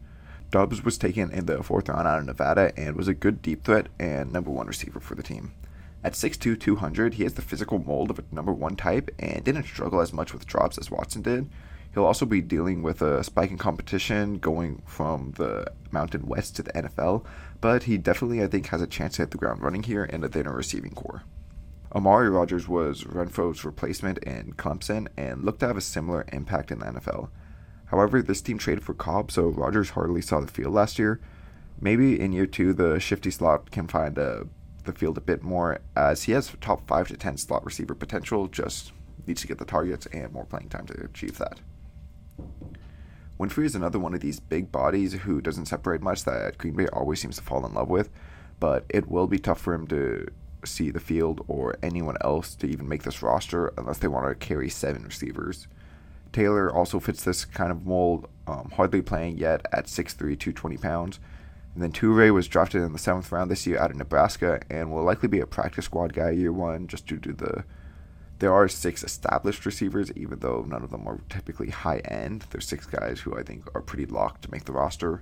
Doubs 0.51 0.83
was 0.83 0.99
taken 0.99 1.31
in 1.31 1.47
the 1.47 1.63
fourth 1.63 1.89
round 1.89 2.07
out 2.07 2.19
of 2.19 2.25
Nevada 2.25 2.71
and 2.77 2.95
was 2.95 3.07
a 3.07 3.15
good 3.15 3.41
deep 3.41 3.63
threat 3.63 3.87
and 3.97 4.31
number 4.31 4.51
one 4.51 4.67
receiver 4.67 4.99
for 4.99 5.15
the 5.15 5.23
team. 5.23 5.53
At 6.03 6.13
6'2, 6.13 6.59
200, 6.59 7.15
he 7.15 7.23
has 7.23 7.33
the 7.33 7.41
physical 7.41 7.79
mold 7.79 8.09
of 8.09 8.19
a 8.19 8.23
number 8.31 8.51
one 8.51 8.75
type 8.75 9.11
and 9.19 9.43
didn't 9.43 9.65
struggle 9.65 10.01
as 10.01 10.11
much 10.13 10.33
with 10.33 10.47
drops 10.47 10.77
as 10.77 10.89
Watson 10.89 11.21
did, 11.21 11.49
He'll 11.93 12.05
also 12.05 12.25
be 12.25 12.41
dealing 12.41 12.83
with 12.83 13.01
a 13.01 13.23
spike 13.23 13.51
in 13.51 13.57
competition 13.57 14.37
going 14.37 14.81
from 14.85 15.33
the 15.35 15.71
Mountain 15.91 16.25
West 16.25 16.55
to 16.55 16.63
the 16.63 16.71
NFL, 16.71 17.25
but 17.59 17.83
he 17.83 17.97
definitely, 17.97 18.41
I 18.41 18.47
think, 18.47 18.67
has 18.67 18.81
a 18.81 18.87
chance 18.87 19.15
to 19.15 19.23
hit 19.23 19.31
the 19.31 19.37
ground 19.37 19.61
running 19.61 19.83
here 19.83 20.05
in 20.05 20.23
a 20.23 20.29
thinner 20.29 20.53
receiving 20.53 20.91
core. 20.91 21.23
Amari 21.93 22.29
Rogers 22.29 22.69
was 22.69 23.03
Renfrow's 23.03 23.65
replacement 23.65 24.19
in 24.19 24.53
Clemson 24.53 25.09
and 25.17 25.43
looked 25.43 25.59
to 25.59 25.67
have 25.67 25.75
a 25.75 25.81
similar 25.81 26.25
impact 26.31 26.71
in 26.71 26.79
the 26.79 26.85
NFL. 26.85 27.27
However, 27.87 28.21
this 28.21 28.41
team 28.41 28.57
traded 28.57 28.85
for 28.85 28.93
Cobb, 28.93 29.29
so 29.29 29.49
Rogers 29.49 29.89
hardly 29.89 30.21
saw 30.21 30.39
the 30.39 30.47
field 30.47 30.73
last 30.73 30.97
year. 30.97 31.19
Maybe 31.81 32.17
in 32.17 32.31
year 32.31 32.45
two, 32.45 32.71
the 32.71 33.01
shifty 33.01 33.31
slot 33.31 33.69
can 33.69 33.87
find 33.87 34.17
uh, 34.17 34.45
the 34.83 34.93
field 34.93 35.17
a 35.17 35.21
bit 35.21 35.43
more, 35.43 35.79
as 35.95 36.23
he 36.23 36.31
has 36.31 36.53
top 36.61 36.87
5 36.87 37.09
to 37.09 37.17
10 37.17 37.37
slot 37.37 37.65
receiver 37.65 37.95
potential, 37.95 38.47
just 38.47 38.91
needs 39.27 39.41
to 39.41 39.47
get 39.47 39.57
the 39.57 39.65
targets 39.65 40.05
and 40.07 40.31
more 40.33 40.45
playing 40.45 40.69
time 40.69 40.85
to 40.87 41.03
achieve 41.03 41.37
that. 41.37 41.59
Winfree 43.39 43.65
is 43.65 43.75
another 43.75 43.99
one 43.99 44.13
of 44.13 44.19
these 44.19 44.39
big 44.39 44.71
bodies 44.71 45.13
who 45.13 45.41
doesn't 45.41 45.65
separate 45.65 46.01
much 46.01 46.23
that 46.25 46.57
Green 46.57 46.75
Bay 46.75 46.87
always 46.87 47.19
seems 47.19 47.37
to 47.37 47.41
fall 47.41 47.65
in 47.65 47.73
love 47.73 47.89
with, 47.89 48.09
but 48.59 48.85
it 48.89 49.09
will 49.09 49.27
be 49.27 49.39
tough 49.39 49.59
for 49.59 49.73
him 49.73 49.87
to 49.87 50.27
see 50.63 50.91
the 50.91 50.99
field 50.99 51.43
or 51.47 51.75
anyone 51.81 52.17
else 52.21 52.53
to 52.55 52.67
even 52.67 52.87
make 52.87 53.03
this 53.03 53.23
roster 53.23 53.73
unless 53.77 53.97
they 53.97 54.07
want 54.07 54.27
to 54.27 54.35
carry 54.35 54.69
seven 54.69 55.03
receivers. 55.03 55.67
Taylor 56.31 56.71
also 56.71 56.99
fits 56.99 57.23
this 57.23 57.43
kind 57.45 57.71
of 57.71 57.85
mold, 57.85 58.29
um, 58.47 58.71
hardly 58.75 59.01
playing 59.01 59.37
yet 59.37 59.65
at 59.73 59.87
6'3, 59.87 60.17
220 60.17 60.77
pounds. 60.77 61.19
And 61.73 61.81
then 61.81 61.91
Toure 61.91 62.33
was 62.33 62.47
drafted 62.47 62.81
in 62.81 62.93
the 62.93 62.99
seventh 62.99 63.31
round 63.31 63.49
this 63.49 63.65
year 63.65 63.79
out 63.79 63.91
of 63.91 63.97
Nebraska 63.97 64.61
and 64.69 64.91
will 64.91 65.03
likely 65.03 65.29
be 65.29 65.39
a 65.39 65.47
practice 65.47 65.85
squad 65.85 66.13
guy 66.13 66.31
year 66.31 66.51
one 66.51 66.87
just 66.87 67.07
due 67.07 67.19
to 67.19 67.33
the 67.33 67.63
there 68.41 68.51
are 68.51 68.67
six 68.67 69.03
established 69.03 69.67
receivers, 69.67 70.11
even 70.13 70.39
though 70.39 70.65
none 70.67 70.83
of 70.83 70.89
them 70.89 71.07
are 71.07 71.21
typically 71.29 71.69
high 71.69 71.99
end. 71.99 72.47
There's 72.49 72.67
six 72.67 72.87
guys 72.87 73.19
who 73.19 73.37
I 73.37 73.43
think 73.43 73.67
are 73.75 73.83
pretty 73.83 74.07
locked 74.07 74.41
to 74.41 74.51
make 74.51 74.65
the 74.65 74.71
roster. 74.71 75.21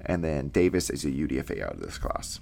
And 0.00 0.22
then 0.22 0.50
Davis 0.50 0.88
is 0.88 1.04
a 1.04 1.10
UDFA 1.10 1.64
out 1.64 1.72
of 1.72 1.80
this 1.80 1.98
class. 1.98 2.38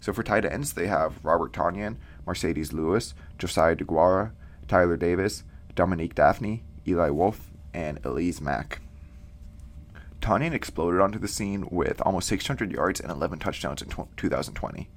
So 0.00 0.12
for 0.12 0.22
tight 0.22 0.44
ends, 0.44 0.74
they 0.74 0.86
have 0.86 1.24
Robert 1.24 1.54
Tonyan, 1.54 1.96
Marcedes 2.26 2.74
Lewis, 2.74 3.14
Josiah 3.38 3.74
DeGuara, 3.74 4.32
Tyler 4.68 4.98
Davis, 4.98 5.44
Dominique 5.74 6.14
Dafney, 6.14 6.60
Eli 6.86 7.08
Wolf, 7.08 7.50
and 7.72 8.02
Alize 8.02 8.42
Mack. 8.42 8.82
Tonyan 10.20 10.52
exploded 10.52 11.00
onto 11.00 11.18
the 11.18 11.28
scene 11.28 11.66
with 11.70 12.00
almost 12.02 12.28
600 12.28 12.70
yards 12.72 13.00
and 13.00 13.10
11 13.10 13.38
touchdowns 13.38 13.82
in 13.82 13.88
2020. 13.88 14.88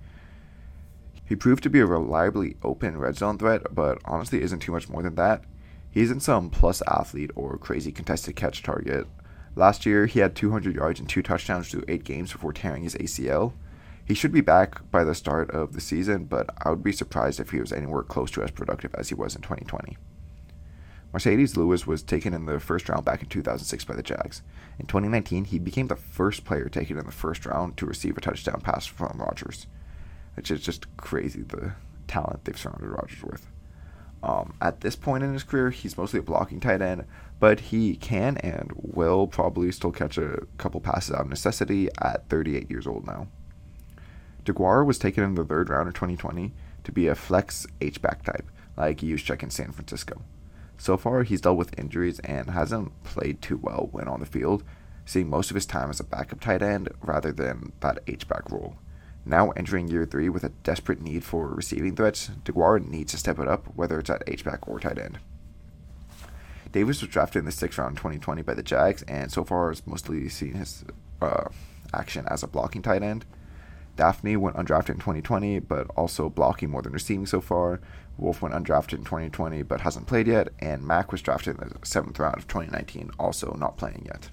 He 1.26 1.36
proved 1.36 1.64
to 1.64 1.70
be 1.70 1.80
a 1.80 1.86
reliably 1.86 2.58
open 2.64 2.98
red 2.98 3.18
zone 3.18 3.38
threat, 3.38 3.74
but 3.74 4.00
honestly 4.06 4.42
isn't 4.42 4.60
too 4.60 4.74
much 4.74 4.90
more 4.90 5.02
than 5.02 5.16
that. 5.16 5.44
He 5.90 6.02
isn't 6.02 6.22
some 6.22 6.50
plus 6.50 6.82
athlete 6.88 7.32
or 7.36 7.58
crazy 7.58 7.92
contested 7.92 8.36
catch 8.36 8.62
target. 8.62 9.08
Last 9.56 9.86
year, 9.86 10.08
he 10.08 10.20
had 10.20 10.36
200 10.36 10.76
yards 10.76 11.00
and 11.00 11.08
two 11.08 11.22
touchdowns 11.22 11.70
through 11.70 11.86
eight 11.88 12.04
games 12.04 12.32
before 12.32 12.52
tearing 12.52 12.84
his 12.84 12.96
ACL. 12.96 13.54
He 14.06 14.14
should 14.14 14.32
be 14.32 14.42
back 14.42 14.90
by 14.92 15.04
the 15.04 15.16
start 15.16 15.52
of 15.52 15.74
the 15.74 15.82
season, 15.82 16.26
but 16.26 16.50
I 16.58 16.72
would 16.72 16.84
be 16.84 16.92
surprised 16.92 17.40
if 17.40 17.52
he 17.52 17.60
was 17.60 17.72
anywhere 17.72 18.04
close 18.04 18.32
to 18.32 18.44
as 18.44 18.52
productive 18.52 18.94
as 18.96 19.10
he 19.10 19.16
was 19.16 19.36
in 19.36 19.42
2020. 19.42 19.98
Marcedes 21.14 21.56
Lewis 21.56 21.86
was 21.86 22.02
taken 22.02 22.34
in 22.34 22.46
the 22.46 22.60
first 22.60 22.90
round 22.90 23.06
back 23.06 23.22
in 23.22 23.30
2006 23.30 23.86
by 23.86 23.96
the 23.96 24.02
Jags. 24.02 24.42
In 24.80 24.88
2019, 24.88 25.46
he 25.46 25.60
became 25.60 25.88
the 25.88 25.96
first 25.96 26.44
player 26.44 26.68
taken 26.68 26.98
in 26.98 27.06
the 27.06 27.12
first 27.12 27.46
round 27.46 27.78
to 27.78 27.86
receive 27.86 28.18
a 28.18 28.22
touchdown 28.22 28.62
pass 28.62 28.88
from 28.88 29.20
Rodgers, 29.20 29.68
which 30.36 30.50
is 30.50 30.62
just 30.62 30.98
crazy 30.98 31.44
the 31.44 31.74
talent 32.08 32.44
they've 32.44 32.58
surrounded 32.58 32.90
Rodgers 32.90 33.24
with. 33.24 33.48
Um, 34.24 34.56
at 34.60 34.82
this 34.82 34.96
point 34.96 35.24
in 35.24 35.34
his 35.34 35.44
career, 35.44 35.70
he's 35.70 35.98
mostly 35.98 36.20
a 36.20 36.24
blocking 36.24 36.60
tight 36.60 36.82
end, 36.82 37.06
but 37.40 37.60
he 37.60 37.96
can 37.96 38.38
and 38.38 38.72
will 38.76 39.28
probably 39.28 39.72
still 39.72 39.92
catch 39.92 40.18
a 40.18 40.48
couple 40.58 40.80
passes 40.82 41.14
out 41.14 41.22
of 41.22 41.30
necessity 41.30 41.90
at 42.02 42.28
38 42.30 42.72
years 42.72 42.88
old 42.88 43.06
now. 43.06 43.28
Deguara 44.46 44.86
was 44.86 44.98
taken 44.98 45.24
in 45.24 45.36
the 45.36 45.46
third 45.46 45.70
round 45.70 45.88
in 45.88 45.94
2020 45.94 46.54
to 46.86 46.92
be 46.92 47.08
a 47.08 47.16
flex 47.16 47.68
H-back 47.82 48.24
type, 48.24 48.50
like 48.78 49.00
Juszczyk 49.00 49.44
in 49.44 49.50
San 49.50 49.72
Francisco. 49.72 50.22
So 50.78 50.98
far, 50.98 51.24
he's 51.24 51.42
dealt 51.42 51.58
with 51.58 51.78
injuries 51.78 52.20
and 52.20 52.50
hasn't 52.50 53.04
played 53.04 53.42
too 53.42 53.58
well 53.58 53.90
when 53.92 54.08
on 54.08 54.20
the 54.20 54.26
field, 54.26 54.64
seeing 55.06 55.30
most 55.30 55.50
of 55.50 55.56
his 55.56 55.66
time 55.66 55.90
as 55.90 56.00
a 56.00 56.04
backup 56.04 56.40
tight 56.40 56.62
end 56.62 56.90
rather 57.02 57.32
than 57.32 57.74
that 57.80 58.00
H-back 58.08 58.52
role. 58.52 58.76
Now 59.26 59.52
entering 59.52 59.88
year 59.88 60.06
three 60.06 60.28
with 60.28 60.44
a 60.44 60.50
desperate 60.50 61.02
need 61.02 61.24
for 61.24 61.48
receiving 61.48 61.96
threats, 61.96 62.32
Deguara 62.44 62.86
needs 62.86 63.14
to 63.14 63.18
step 63.18 63.40
it 63.40 63.48
up, 63.48 63.68
whether 63.76 64.00
it's 64.00 64.10
at 64.10 64.24
H-back 64.28 64.68
or 64.68 64.80
tight 64.80 65.00
end. 65.00 65.20
Davis 66.74 67.02
was 67.02 67.10
drafted 67.10 67.40
in 67.40 67.46
the 67.46 67.52
sixth 67.52 67.78
round 67.78 67.92
in 67.92 67.98
2020 67.98 68.42
by 68.42 68.54
the 68.54 68.64
Jags, 68.64 69.04
and 69.04 69.32
so 69.32 69.44
far 69.44 69.70
has 69.70 69.86
mostly 69.86 70.28
seen 70.28 70.56
his 70.56 70.84
uh, 71.22 71.46
action 71.94 72.26
as 72.30 72.44
a 72.44 72.48
blocking 72.48 72.82
tight 72.82 73.04
end. 73.04 73.26
Dafney 73.98 74.38
went 74.38 74.56
undrafted 74.56 74.90
in 74.90 74.96
2020, 74.96 75.60
but 75.60 75.88
also 75.96 76.30
blocking 76.30 76.70
more 76.70 76.82
than 76.82 76.94
receiving 76.94 77.26
so 77.26 77.42
far. 77.42 77.80
Wolf 78.18 78.42
went 78.42 78.56
undrafted 78.56 78.94
in 78.98 79.04
2020, 79.04 79.64
but 79.64 79.82
hasn't 79.82 80.08
played 80.08 80.28
yet. 80.28 80.50
And 80.60 80.84
Mack 80.84 81.12
was 81.12 81.22
drafted 81.22 81.62
in 81.62 81.70
the 81.70 81.86
seventh 81.86 82.20
round 82.20 82.38
of 82.38 82.48
2019, 82.48 83.12
also 83.20 83.54
not 83.54 83.78
playing 83.78 84.04
yet. 84.06 84.30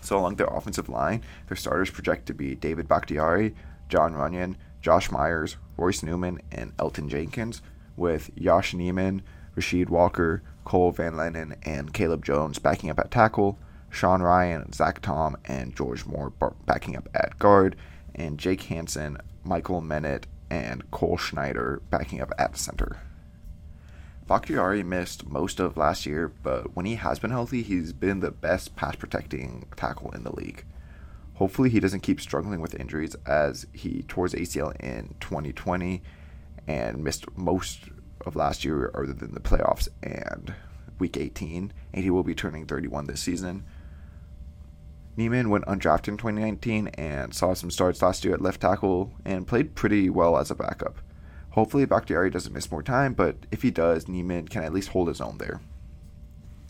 So 0.00 0.18
along 0.18 0.36
their 0.36 0.48
offensive 0.48 0.88
line, 0.88 1.22
their 1.48 1.56
starters 1.56 1.90
project 1.90 2.26
to 2.26 2.34
be 2.34 2.54
David 2.54 2.88
Bakhtiari, 2.88 3.54
John 3.88 4.14
Runyan, 4.14 4.56
Josh 4.80 5.10
Myers, 5.10 5.56
Royce 5.76 6.02
Newman, 6.02 6.40
and 6.50 6.76
Elgton 6.76 7.08
Jenkins, 7.08 7.62
with 7.96 8.30
Yosh 8.34 8.74
Nijman, 8.74 9.20
Rasheed 9.56 9.88
Walker, 9.88 10.42
Cole 10.64 10.90
Van 10.90 11.12
Lanen, 11.12 11.56
and 11.62 11.92
Caleb 11.92 12.24
Jones 12.24 12.58
backing 12.58 12.90
up 12.90 12.98
at 12.98 13.10
tackle. 13.10 13.58
Sean 13.92 14.20
Rhyan, 14.20 14.74
Zach 14.74 15.00
Tom, 15.02 15.36
and 15.44 15.76
George 15.76 16.06
Moore 16.06 16.32
backing 16.66 16.96
up 16.96 17.08
at 17.14 17.38
guard, 17.38 17.76
and 18.14 18.38
Jake 18.38 18.62
Hanson, 18.62 19.18
Michal 19.44 19.82
Menet, 19.82 20.24
and 20.50 20.90
Cole 20.90 21.18
Schneider 21.18 21.82
backing 21.90 22.20
up 22.20 22.32
at 22.38 22.56
center. 22.56 22.98
Bakhtiari 24.26 24.82
missed 24.82 25.26
most 25.26 25.60
of 25.60 25.76
last 25.76 26.06
year, 26.06 26.32
but 26.42 26.74
when 26.74 26.86
he 26.86 26.94
has 26.94 27.18
been 27.18 27.30
healthy, 27.30 27.62
he's 27.62 27.92
been 27.92 28.20
the 28.20 28.30
best 28.30 28.74
pass 28.76 28.96
protecting 28.96 29.66
tackle 29.76 30.10
in 30.12 30.24
the 30.24 30.34
league. 30.34 30.64
Hopefully, 31.34 31.68
he 31.68 31.80
doesn't 31.80 32.00
keep 32.00 32.20
struggling 32.20 32.60
with 32.60 32.74
injuries 32.74 33.14
as 33.26 33.66
he 33.72 34.04
tore 34.08 34.24
his 34.26 34.34
ACL 34.34 34.74
in 34.80 35.14
2020 35.20 36.02
and 36.66 37.04
missed 37.04 37.26
most 37.36 37.80
of 38.24 38.36
last 38.36 38.64
year 38.64 38.90
other 38.94 39.12
than 39.12 39.34
the 39.34 39.40
playoffs 39.40 39.88
and 40.02 40.54
week 40.98 41.16
18, 41.16 41.72
and 41.92 42.04
he 42.04 42.10
will 42.10 42.22
be 42.22 42.34
turning 42.34 42.64
31 42.66 43.06
this 43.06 43.20
season. 43.20 43.64
Nijman 45.16 45.48
went 45.48 45.66
undrafted 45.66 46.08
in 46.08 46.16
2019 46.16 46.88
and 46.88 47.34
saw 47.34 47.52
some 47.52 47.70
starts 47.70 48.00
last 48.00 48.24
year 48.24 48.32
at 48.32 48.40
left 48.40 48.62
tackle 48.62 49.12
and 49.26 49.46
played 49.46 49.74
pretty 49.74 50.08
well 50.08 50.38
as 50.38 50.50
a 50.50 50.54
backup. 50.54 50.98
Hopefully, 51.50 51.84
Bakhtiari 51.84 52.30
doesn't 52.30 52.54
miss 52.54 52.70
more 52.70 52.82
time, 52.82 53.12
but 53.12 53.36
if 53.50 53.60
he 53.60 53.70
does, 53.70 54.06
Nijman 54.06 54.48
can 54.48 54.64
at 54.64 54.72
least 54.72 54.88
hold 54.88 55.08
his 55.08 55.20
own 55.20 55.36
there. 55.36 55.60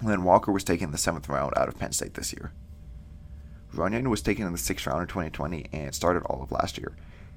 Then 0.03 0.25
Walker 0.25 0.51
was 0.51 0.65
taken 0.65 0.87
in 0.87 0.91
the 0.91 0.99
seventh 0.99 1.29
round 1.29 1.53
out 1.57 1.69
of 1.69 1.79
Penn 1.79 1.93
State 1.93 2.15
this 2.15 2.33
year. 2.33 2.51
Runyan 3.73 4.09
was 4.09 4.23
taken 4.23 4.45
in 4.45 4.53
the 4.53 4.59
sixth 4.59 4.89
round 4.89 5.03
in 5.03 5.07
2020 5.07 5.67
and 5.73 5.95
started 5.95 6.25
all 6.25 6.43
of 6.43 6.51
last 6.51 6.77
year. 6.77 6.97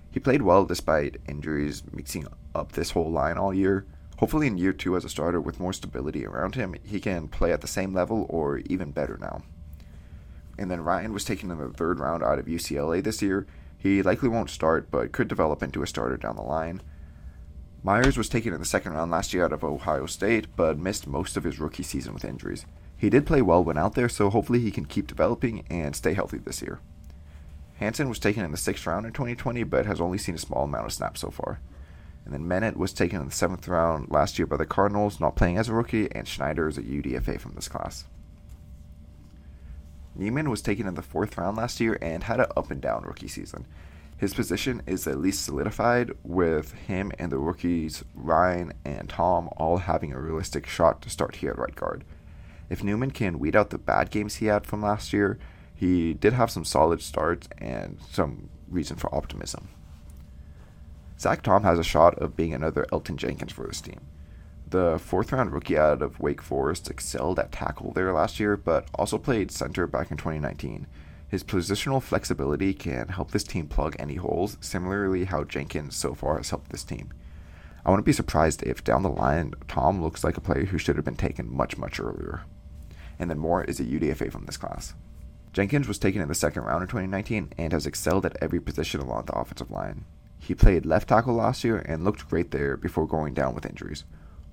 He 0.09 0.19
played 0.19 0.41
well 0.41 0.65
despite 0.65 1.21
injuries 1.29 1.83
mixing 1.93 2.25
up 2.55 2.71
this 2.71 2.91
whole 2.91 3.11
line 3.11 3.37
all 3.37 3.53
year. 3.53 3.85
Hopefully, 4.17 4.47
in 4.47 4.57
year 4.57 4.73
two 4.73 4.97
as 4.97 5.05
a 5.05 5.09
starter 5.09 5.39
with 5.39 5.59
more 5.59 5.73
stability 5.73 6.25
around 6.25 6.55
him, 6.55 6.73
he 6.83 6.99
can 6.99 7.27
play 7.27 7.53
at 7.53 7.61
the 7.61 7.67
same 7.67 7.93
level 7.93 8.25
or 8.27 8.57
even 8.59 8.89
better 8.89 9.19
now 9.21 9.43
and 10.57 10.69
then 10.69 10.83
Rhyan 10.83 11.13
was 11.13 11.25
taken 11.25 11.51
in 11.51 11.57
the 11.57 11.69
third 11.69 11.99
round 11.99 12.23
out 12.23 12.39
of 12.39 12.45
UCLA 12.45 13.03
this 13.03 13.21
year. 13.21 13.45
He 13.77 14.01
likely 14.01 14.29
won't 14.29 14.49
start, 14.49 14.89
but 14.89 15.11
could 15.11 15.27
develop 15.27 15.61
into 15.61 15.83
a 15.83 15.87
starter 15.87 16.17
down 16.17 16.35
the 16.35 16.41
line. 16.41 16.81
Myers 17.83 18.17
was 18.17 18.29
taken 18.29 18.51
in 18.51 18.59
the 18.59 18.65
second 18.65 18.93
round 18.93 19.11
last 19.11 19.33
year 19.33 19.45
out 19.45 19.53
of 19.53 19.63
Ohio 19.63 20.07
State, 20.07 20.47
but 20.55 20.79
missed 20.79 21.05
most 21.05 21.37
of 21.37 21.43
his 21.43 21.59
rookie 21.59 21.83
season 21.83 22.13
with 22.13 22.25
injuries. 22.25 22.65
He 22.97 23.11
did 23.11 23.27
play 23.27 23.41
well 23.41 23.63
when 23.63 23.77
out 23.77 23.93
there, 23.93 24.09
so 24.09 24.29
hopefully 24.29 24.59
he 24.59 24.71
can 24.71 24.85
keep 24.85 25.05
developing 25.05 25.65
and 25.69 25.95
stay 25.95 26.13
healthy 26.13 26.39
this 26.39 26.61
year. 26.61 26.79
Hanson 27.75 28.09
was 28.09 28.19
taken 28.19 28.43
in 28.43 28.51
the 28.51 28.57
sixth 28.57 28.87
round 28.87 29.05
in 29.05 29.11
2020, 29.11 29.63
but 29.65 29.85
has 29.85 30.01
only 30.01 30.17
seen 30.17 30.35
a 30.35 30.39
small 30.39 30.63
amount 30.63 30.85
of 30.85 30.93
snaps 30.93 31.19
so 31.19 31.29
far. 31.29 31.59
And 32.23 32.33
then 32.33 32.45
Menet 32.45 32.77
was 32.77 32.93
taken 32.93 33.19
in 33.19 33.27
the 33.27 33.31
seventh 33.31 33.67
round 33.67 34.09
last 34.09 34.39
year 34.39 34.47
by 34.47 34.57
the 34.57 34.65
Cardinals, 34.65 35.19
not 35.19 35.35
playing 35.35 35.57
as 35.57 35.69
a 35.69 35.73
rookie, 35.73 36.11
and 36.11 36.27
Schneider 36.27 36.67
is 36.67 36.79
a 36.79 36.81
UDFA 36.81 37.39
from 37.39 37.53
this 37.53 37.67
class. 37.67 38.05
Nijman 40.17 40.47
was 40.47 40.61
taken 40.61 40.87
in 40.87 40.95
the 40.95 41.01
fourth 41.01 41.37
round 41.37 41.57
last 41.57 41.79
year 41.79 41.97
and 42.01 42.23
had 42.23 42.39
an 42.39 42.47
up 42.55 42.71
and 42.71 42.81
down 42.81 43.03
rookie 43.03 43.27
season. 43.27 43.65
His 44.17 44.33
position 44.33 44.81
is 44.87 45.07
at 45.07 45.19
least 45.19 45.43
solidified 45.43 46.11
with 46.23 46.71
him 46.71 47.11
and 47.19 47.31
the 47.31 47.37
rookies 47.37 48.05
Rhyan 48.17 48.71
and 48.85 49.09
Tom 49.09 49.49
all 49.57 49.77
having 49.77 50.13
a 50.13 50.19
realistic 50.19 50.67
shot 50.67 51.01
to 51.01 51.09
start 51.09 51.37
here 51.37 51.51
at 51.51 51.57
right 51.57 51.75
guard. 51.75 52.05
If 52.69 52.83
Newman 52.83 53.11
can 53.11 53.39
weed 53.39 53.55
out 53.55 53.71
the 53.71 53.77
bad 53.77 54.09
games 54.09 54.35
he 54.35 54.45
had 54.45 54.65
from 54.65 54.81
last 54.81 55.11
year, 55.11 55.37
he 55.73 56.13
did 56.13 56.31
have 56.33 56.49
some 56.49 56.63
solid 56.63 57.01
starts 57.01 57.49
and 57.57 57.97
some 58.09 58.49
reason 58.69 58.95
for 58.95 59.13
optimism. 59.13 59.67
Zach 61.19 61.41
Tom 61.43 61.63
has 61.63 61.77
a 61.77 61.83
shot 61.83 62.17
of 62.19 62.35
being 62.35 62.53
another 62.53 62.85
Elgton 62.91 63.17
Jenkins 63.17 63.51
for 63.51 63.67
this 63.67 63.81
team. 63.81 63.99
The 64.75 64.99
fourth 64.99 65.31
round 65.31 65.53
rookie 65.53 65.77
out 65.77 66.01
of 66.01 66.19
Wake 66.19 66.41
Forest 66.41 66.89
excelled 66.89 67.39
at 67.39 67.53
tackle 67.53 67.93
there 67.93 68.11
last 68.11 68.41
year, 68.41 68.57
but 68.57 68.89
also 68.93 69.17
played 69.17 69.49
center 69.49 69.87
back 69.87 70.11
in 70.11 70.17
2019. 70.17 70.85
His 71.29 71.45
positional 71.45 72.03
flexibility 72.03 72.73
can 72.73 73.07
help 73.07 73.31
this 73.31 73.45
team 73.45 73.67
plug 73.67 73.95
any 73.97 74.15
holes, 74.15 74.57
similarly 74.59 75.23
how 75.23 75.45
Jenkins 75.45 75.95
so 75.95 76.13
far 76.13 76.35
has 76.35 76.49
helped 76.49 76.71
this 76.71 76.83
team. 76.83 77.13
I 77.85 77.89
wouldn't 77.89 78.05
be 78.05 78.11
surprised 78.11 78.63
if 78.63 78.83
down 78.83 79.03
the 79.03 79.09
line 79.09 79.53
Tom 79.69 80.03
looks 80.03 80.25
like 80.25 80.35
a 80.35 80.41
player 80.41 80.65
who 80.65 80.77
should 80.77 80.97
have 80.97 81.05
been 81.05 81.15
taken 81.15 81.55
much, 81.55 81.77
much 81.77 81.97
earlier. 81.97 82.41
And 83.17 83.29
then 83.29 83.39
Moore 83.39 83.63
is 83.63 83.79
a 83.79 83.85
UDFA 83.85 84.29
from 84.29 84.45
this 84.45 84.57
class. 84.57 84.93
Jenkins 85.53 85.87
was 85.87 85.99
taken 85.99 86.21
in 86.21 86.27
the 86.27 86.35
second 86.35 86.63
round 86.63 86.81
in 86.81 86.89
2019 86.89 87.53
and 87.57 87.71
has 87.71 87.85
excelled 87.85 88.25
at 88.25 88.35
every 88.41 88.59
position 88.59 88.99
along 88.99 89.27
the 89.27 89.37
offensive 89.37 89.71
line. 89.71 90.03
He 90.37 90.53
played 90.53 90.85
left 90.85 91.07
tackle 91.07 91.35
last 91.35 91.63
year 91.63 91.77
and 91.77 92.03
looked 92.03 92.27
great 92.27 92.51
there 92.51 92.75
before 92.75 93.07
going 93.07 93.33
down 93.33 93.55
with 93.55 93.65
injuries. 93.65 94.03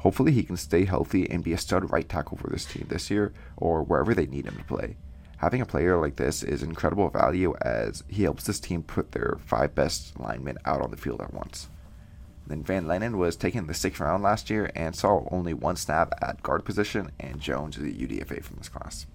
Hopefully, 0.02 0.32
he 0.32 0.42
can 0.42 0.56
stay 0.56 0.84
healthy 0.84 1.30
and 1.30 1.44
be 1.44 1.52
a 1.52 1.58
stud 1.58 1.92
right 1.92 2.08
tackle 2.08 2.36
for 2.36 2.50
this 2.50 2.64
team 2.64 2.86
this 2.88 3.08
year 3.08 3.32
or 3.56 3.84
wherever 3.84 4.14
they 4.14 4.26
need 4.26 4.46
him 4.46 4.56
to 4.56 4.64
play. 4.64 4.96
Having 5.36 5.60
a 5.60 5.66
player 5.66 5.96
like 5.96 6.16
this 6.16 6.42
is 6.42 6.60
incredible 6.60 7.08
value 7.08 7.54
as 7.60 8.02
he 8.08 8.24
helps 8.24 8.44
this 8.44 8.58
team 8.58 8.82
put 8.82 9.12
their 9.12 9.38
five 9.44 9.76
best 9.76 10.18
linemen 10.18 10.58
out 10.64 10.82
on 10.82 10.90
the 10.90 10.96
field 10.96 11.20
at 11.20 11.32
once. 11.32 11.68
Then 12.48 12.64
Van 12.64 12.86
Lanen 12.86 13.14
was 13.14 13.36
taken 13.36 13.60
in 13.60 13.66
the 13.68 13.74
sixth 13.74 14.00
round 14.00 14.24
last 14.24 14.50
year 14.50 14.72
and 14.74 14.96
saw 14.96 15.24
only 15.30 15.54
one 15.54 15.76
snap 15.76 16.12
at 16.20 16.42
guard 16.42 16.64
position, 16.64 17.12
and 17.20 17.40
Jones 17.40 17.78
is 17.78 17.84
a 17.84 17.96
UDFA 17.96 18.42
from 18.42 18.56
this 18.56 18.68
class. 18.68 19.06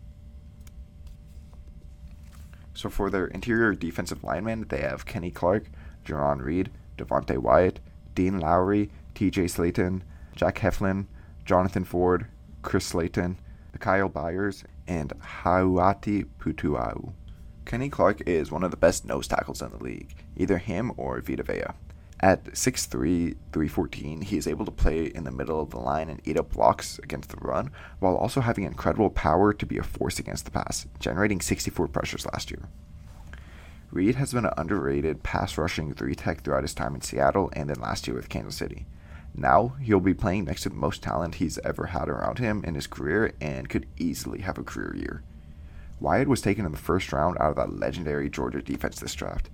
So 2.74 2.90
for 2.90 3.10
their 3.10 3.28
interior 3.28 3.74
defensive 3.74 4.24
linemen, 4.24 4.68
they 4.70 4.80
have 4.80 5.06
Kenny 5.06 5.32
Clark, 5.32 5.66
Jarran 6.06 6.42
Reed, 6.42 6.72
Devonte 6.98 7.38
Wyatt, 7.38 7.82
Dean 8.16 8.40
Lowry, 8.40 8.90
TJ 9.16 9.50
Slaton, 9.50 10.04
Jack 10.38 10.60
Heflin, 10.60 11.08
Jonathan 11.46 11.84
Ford, 11.84 12.28
Chris 12.62 12.86
Slayton, 12.86 13.40
Kyle 13.80 14.08
Byers, 14.08 14.64
and 14.88 15.12
Hau'ati 15.20 16.28
Pututau. 16.40 17.14
Kenny 17.66 17.90
Clark 17.90 18.22
is 18.28 18.52
one 18.52 18.64
of 18.64 18.70
the 18.70 18.78
best 18.78 19.04
nose 19.04 19.28
tackles 19.28 19.64
in 19.64 19.72
the 19.72 19.84
league, 19.84 20.16
either 20.38 20.60
him 20.60 20.92
or 20.96 21.20
Vita 21.22 21.42
Vea. 21.42 21.74
At 22.20 22.46
6'3, 22.46 23.36
314, 23.52 24.22
he 24.22 24.38
is 24.38 24.48
able 24.48 24.66
to 24.66 24.72
play 24.72 25.06
in 25.06 25.24
the 25.24 25.32
middle 25.32 25.60
of 25.60 25.72
the 25.72 25.80
line 25.80 26.08
and 26.08 26.22
eat 26.24 26.38
up 26.38 26.54
blocks 26.54 27.00
against 27.00 27.30
the 27.30 27.38
run, 27.38 27.72
while 28.00 28.16
also 28.16 28.42
having 28.42 28.64
incredible 28.64 29.10
power 29.10 29.54
to 29.54 29.66
be 29.66 29.80
a 29.80 29.84
force 29.84 30.20
against 30.20 30.46
the 30.46 30.52
pass, 30.52 30.86
generating 31.00 31.42
64 31.42 31.88
pressures 31.88 32.28
last 32.28 32.52
year. 32.52 32.70
Reed 33.92 34.16
has 34.16 34.34
been 34.34 34.46
an 34.46 34.54
underrated 34.56 35.24
pass 35.24 35.58
rushing 35.58 35.96
3 35.96 36.14
tech 36.14 36.42
throughout 36.42 36.64
his 36.64 36.76
time 36.76 36.94
in 36.94 37.02
Seattle 37.02 37.50
and 37.54 37.70
then 37.70 37.80
last 37.80 38.08
year 38.08 38.16
with 38.16 38.30
Kansas 38.30 38.56
City. 38.56 38.86
Now 39.36 39.76
he'll 39.82 40.00
be 40.00 40.14
playing 40.14 40.46
next 40.46 40.64
to 40.64 40.70
the 40.70 40.76
most 40.76 41.04
talent 41.04 41.36
he's 41.36 41.60
ever 41.60 41.88
had 41.88 42.10
around 42.10 42.40
him 42.40 42.64
in 42.64 42.76
his 42.76 42.88
career 42.88 43.34
and 43.40 43.70
could 43.70 43.86
easily 43.98 44.42
have 44.42 44.58
a 44.58 44.64
career 44.64 44.96
year. 44.96 45.24
Wyatt 46.00 46.28
was 46.28 46.42
taken 46.42 46.66
in 46.66 46.72
the 46.72 46.78
first 46.78 47.12
round 47.12 47.38
out 47.40 47.52
of 47.52 47.56
that 47.56 47.80
legendary 47.80 48.30
Georgia 48.30 48.62
defense 48.62 49.00
this 49.00 49.16
draft. 49.16 49.50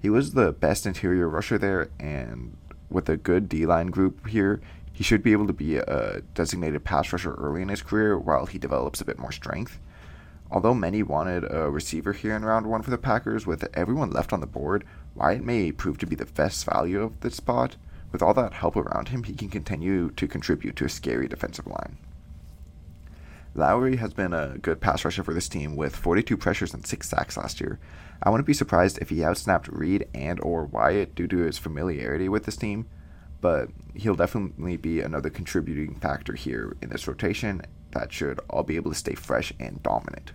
He 0.00 0.10
was 0.10 0.32
the 0.32 0.52
best 0.52 0.84
interior 0.86 1.28
rusher 1.28 1.58
there, 1.58 1.90
and 2.00 2.56
with 2.90 3.08
a 3.08 3.16
good 3.16 3.48
D 3.48 3.66
line 3.66 3.86
group 3.88 4.26
here, 4.26 4.60
He 4.92 5.02
should 5.02 5.22
be 5.22 5.32
able 5.32 5.46
to 5.46 5.52
be 5.52 5.76
a 5.78 6.20
designated 6.34 6.84
pass 6.84 7.12
rusher 7.12 7.34
early 7.34 7.62
in 7.62 7.68
his 7.68 7.82
career 7.82 8.18
while 8.18 8.46
he 8.46 8.58
develops 8.58 9.00
a 9.00 9.04
bit 9.04 9.18
more 9.18 9.32
strength. 9.32 9.78
Although 10.50 10.74
many 10.74 11.02
wanted 11.02 11.50
a 11.50 11.70
receiver 11.70 12.12
here 12.12 12.36
in 12.36 12.44
round 12.44 12.66
one 12.66 12.82
for 12.82 12.90
the 12.90 12.98
Packers, 12.98 13.46
with 13.46 13.66
everyone 13.72 14.10
left 14.10 14.34
on 14.34 14.40
the 14.40 14.46
board, 14.46 14.84
Wyatt 15.14 15.42
may 15.42 15.72
prove 15.72 15.96
to 15.98 16.06
be 16.06 16.14
the 16.14 16.26
best 16.26 16.66
value 16.66 17.00
of 17.02 17.18
this 17.20 17.36
spot. 17.36 17.76
With 18.12 18.22
all 18.22 18.34
that 18.34 18.52
help 18.52 18.76
around 18.76 19.08
him, 19.08 19.24
he 19.24 19.32
can 19.32 19.48
continue 19.48 20.10
to 20.10 20.28
contribute 20.28 20.76
to 20.76 20.84
a 20.84 20.90
scary 20.90 21.26
defensive 21.26 21.66
line. 21.66 21.96
Lowry 23.54 23.96
has 23.96 24.14
been 24.14 24.32
a 24.32 24.56
good 24.60 24.80
pass 24.80 25.04
rusher 25.04 25.22
for 25.22 25.34
this 25.34 25.48
team 25.48 25.76
with 25.76 25.96
42 25.96 26.36
pressures 26.36 26.72
and 26.72 26.86
6 26.86 27.08
sacks 27.08 27.36
last 27.36 27.60
year. 27.60 27.78
I 28.22 28.30
wouldn't 28.30 28.46
be 28.46 28.54
surprised 28.54 28.98
if 28.98 29.10
he 29.10 29.16
outsnapped 29.16 29.68
Reed 29.70 30.06
and 30.14 30.40
or 30.40 30.64
Wyatt 30.64 31.14
due 31.14 31.26
to 31.26 31.38
his 31.38 31.58
familiarity 31.58 32.28
with 32.28 32.44
this 32.44 32.56
team, 32.56 32.86
but 33.40 33.68
he'll 33.94 34.14
definitely 34.14 34.76
be 34.76 35.00
another 35.00 35.28
contributing 35.28 35.96
factor 35.96 36.34
here 36.34 36.76
in 36.80 36.88
this 36.88 37.06
rotation 37.06 37.62
that 37.90 38.12
should 38.12 38.40
all 38.48 38.62
be 38.62 38.76
able 38.76 38.90
to 38.90 38.96
stay 38.96 39.14
fresh 39.14 39.52
and 39.60 39.82
dominant. 39.82 40.32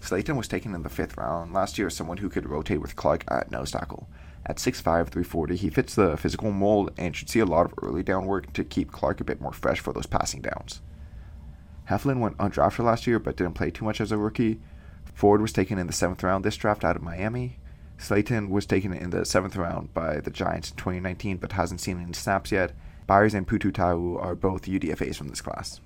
Slaton 0.00 0.36
was 0.36 0.48
taken 0.48 0.74
in 0.74 0.82
the 0.82 0.88
fifth 0.88 1.16
round 1.16 1.52
last 1.52 1.76
year 1.76 1.88
as 1.88 1.94
someone 1.94 2.18
who 2.18 2.30
could 2.30 2.48
rotate 2.48 2.80
with 2.80 2.96
Clark 2.96 3.24
at 3.28 3.50
nose 3.50 3.72
tackle. 3.72 4.08
At 4.44 4.56
6'5, 4.56 4.82
340, 4.82 5.56
he 5.56 5.70
fits 5.70 5.94
the 5.94 6.16
physical 6.16 6.50
mold 6.50 6.90
and 6.96 7.14
should 7.14 7.30
see 7.30 7.38
a 7.38 7.46
lot 7.46 7.66
of 7.66 7.74
early 7.80 8.02
down 8.02 8.26
work 8.26 8.52
to 8.54 8.64
keep 8.64 8.90
Clark 8.90 9.20
a 9.20 9.24
bit 9.24 9.40
more 9.40 9.52
fresh 9.52 9.78
for 9.78 9.92
those 9.92 10.06
passing 10.06 10.42
downs. 10.42 10.80
Heflin 11.88 12.18
went 12.18 12.38
undrafted 12.38 12.84
last 12.84 13.06
year 13.06 13.18
but 13.18 13.36
didn't 13.36 13.54
play 13.54 13.70
too 13.70 13.84
much 13.84 14.00
as 14.00 14.10
a 14.10 14.18
rookie. 14.18 14.60
Ford 15.14 15.40
was 15.40 15.52
taken 15.52 15.78
in 15.78 15.86
the 15.86 15.92
seventh 15.92 16.22
round 16.22 16.44
this 16.44 16.56
draft 16.56 16.84
out 16.84 16.96
of 16.96 17.02
Miami. 17.02 17.58
Slayton 17.98 18.50
was 18.50 18.66
taken 18.66 18.92
in 18.92 19.10
the 19.10 19.24
seventh 19.24 19.54
round 19.54 19.94
by 19.94 20.18
the 20.18 20.30
Giants 20.30 20.70
in 20.70 20.76
2019 20.76 21.36
but 21.36 21.52
hasn't 21.52 21.80
seen 21.80 22.00
any 22.00 22.12
snaps 22.12 22.50
yet. 22.50 22.72
Byers 23.06 23.34
and 23.34 23.46
Pututau 23.46 24.20
are 24.20 24.34
both 24.34 24.66
UDFAs 24.66 25.16
from 25.16 25.28
this 25.28 25.40
class. 25.40 25.80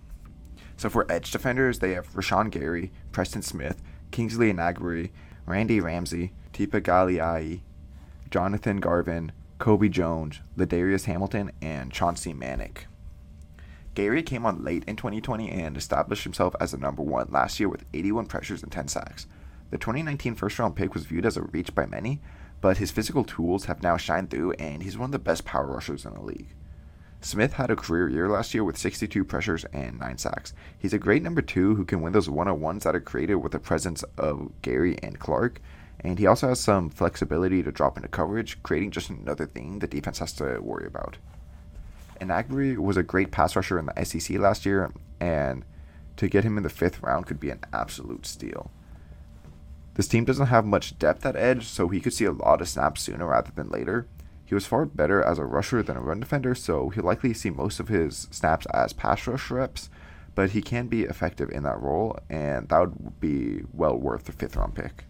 So 0.76 0.88
for 0.88 1.10
edge 1.10 1.30
defenders, 1.30 1.78
they 1.78 1.92
have 1.92 2.12
Rashan 2.12 2.50
Gary, 2.50 2.92
Preston 3.12 3.42
Smith, 3.42 3.82
Kingsley 4.10 4.52
Enagbare, 4.52 5.10
Randy 5.46 5.80
Ramsey, 5.80 6.32
Tipa 6.52 6.80
Galeai, 6.80 7.60
Jonathan 8.30 8.78
Garvin, 8.78 9.32
Kobe 9.58 9.88
Jones, 9.88 10.40
Ladarius 10.56 11.04
Hamilton, 11.04 11.50
and 11.62 11.92
Chauncey 11.92 12.32
Manac. 12.32 12.86
Gary 13.94 14.22
came 14.22 14.44
on 14.44 14.62
late 14.62 14.84
in 14.86 14.96
2020 14.96 15.50
and 15.50 15.76
established 15.76 16.24
himself 16.24 16.54
as 16.60 16.72
the 16.72 16.76
number 16.76 17.02
one 17.02 17.28
last 17.30 17.58
year 17.58 17.68
with 17.68 17.86
81 17.94 18.26
pressures 18.26 18.62
and 18.62 18.70
10 18.70 18.88
sacks. 18.88 19.26
The 19.70 19.78
2019 19.78 20.34
first 20.34 20.58
round 20.58 20.76
pick 20.76 20.92
was 20.92 21.06
viewed 21.06 21.24
as 21.24 21.36
a 21.36 21.42
reach 21.42 21.74
by 21.74 21.86
many, 21.86 22.20
but 22.60 22.76
his 22.76 22.90
physical 22.90 23.24
tools 23.24 23.64
have 23.64 23.82
now 23.82 23.96
shined 23.96 24.30
through 24.30 24.52
and 24.52 24.82
he's 24.82 24.98
one 24.98 25.06
of 25.06 25.12
the 25.12 25.18
best 25.18 25.44
power 25.46 25.66
rushers 25.66 26.04
in 26.04 26.12
the 26.12 26.20
league. 26.20 26.54
Smith 27.22 27.54
had 27.54 27.70
a 27.70 27.76
career 27.76 28.08
year 28.08 28.28
last 28.28 28.52
year 28.52 28.62
with 28.62 28.76
62 28.76 29.24
pressures 29.24 29.64
and 29.72 29.98
9 29.98 30.18
sacks. 30.18 30.52
He's 30.78 30.92
a 30.92 30.98
great 30.98 31.22
number 31.22 31.40
2 31.40 31.74
who 31.74 31.84
can 31.84 32.02
win 32.02 32.12
those 32.12 32.28
one 32.28 32.48
on 32.48 32.60
ones 32.60 32.84
that 32.84 32.94
are 32.94 33.00
created 33.00 33.36
with 33.36 33.52
the 33.52 33.58
presence 33.58 34.04
of 34.18 34.52
Gary 34.62 34.98
and 35.02 35.18
Clark, 35.18 35.60
and 36.00 36.18
he 36.18 36.26
also 36.26 36.48
has 36.48 36.60
some 36.60 36.90
flexibility 36.90 37.62
to 37.62 37.72
drop 37.72 37.96
into 37.96 38.08
coverage, 38.08 38.62
creating 38.62 38.90
just 38.90 39.10
another 39.10 39.46
thing 39.46 39.78
the 39.78 39.86
defense 39.86 40.18
has 40.18 40.32
to 40.34 40.58
worry 40.60 40.86
about. 40.86 41.18
Enagbare 42.20 42.78
was 42.78 42.96
a 42.96 43.02
great 43.02 43.30
pass 43.30 43.56
rusher 43.56 43.78
in 43.78 43.86
the 43.86 44.04
SEC 44.04 44.38
last 44.38 44.66
year, 44.66 44.92
and 45.20 45.64
to 46.16 46.28
get 46.28 46.44
him 46.44 46.56
in 46.56 46.62
the 46.62 46.70
fifth 46.70 47.02
round 47.02 47.26
could 47.26 47.40
be 47.40 47.50
an 47.50 47.60
absolute 47.72 48.26
steal. 48.26 48.70
This 49.94 50.08
team 50.08 50.24
doesn't 50.24 50.46
have 50.46 50.66
much 50.66 50.98
depth 50.98 51.24
at 51.24 51.36
edge, 51.36 51.66
so 51.66 51.88
he 51.88 52.00
could 52.00 52.12
see 52.12 52.26
a 52.26 52.32
lot 52.32 52.60
of 52.60 52.68
snaps 52.68 53.02
sooner 53.02 53.26
rather 53.26 53.50
than 53.54 53.70
later. 53.70 54.06
He 54.44 54.54
was 54.54 54.66
far 54.66 54.84
better 54.84 55.22
as 55.22 55.38
a 55.38 55.44
rusher 55.44 55.82
than 55.82 55.96
a 55.96 56.00
run 56.00 56.20
defender, 56.20 56.54
so 56.54 56.90
he'll 56.90 57.04
likely 57.04 57.34
see 57.34 57.50
most 57.50 57.80
of 57.80 57.88
his 57.88 58.28
snaps 58.30 58.66
as 58.66 58.92
pass 58.92 59.26
rush 59.26 59.50
reps, 59.50 59.90
but 60.34 60.50
he 60.50 60.62
can 60.62 60.86
be 60.86 61.02
effective 61.02 61.50
in 61.50 61.62
that 61.64 61.80
role, 61.80 62.18
and 62.28 62.68
that 62.68 62.80
would 62.80 63.20
be 63.20 63.62
well 63.72 63.96
worth 63.96 64.24
the 64.24 64.32
fifth 64.32 64.56
round 64.56 64.74
pick. 64.74 65.04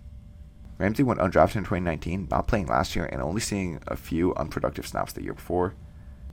Ramsey 0.78 1.02
went 1.02 1.20
undrafted 1.20 1.56
in 1.56 1.64
2019, 1.64 2.28
not 2.30 2.46
playing 2.46 2.66
last 2.66 2.94
year 2.94 3.06
and 3.06 3.22
only 3.22 3.40
seeing 3.40 3.80
a 3.86 3.96
few 3.96 4.34
unproductive 4.34 4.86
snaps 4.86 5.12
the 5.12 5.22
year 5.22 5.32
before. 5.32 5.74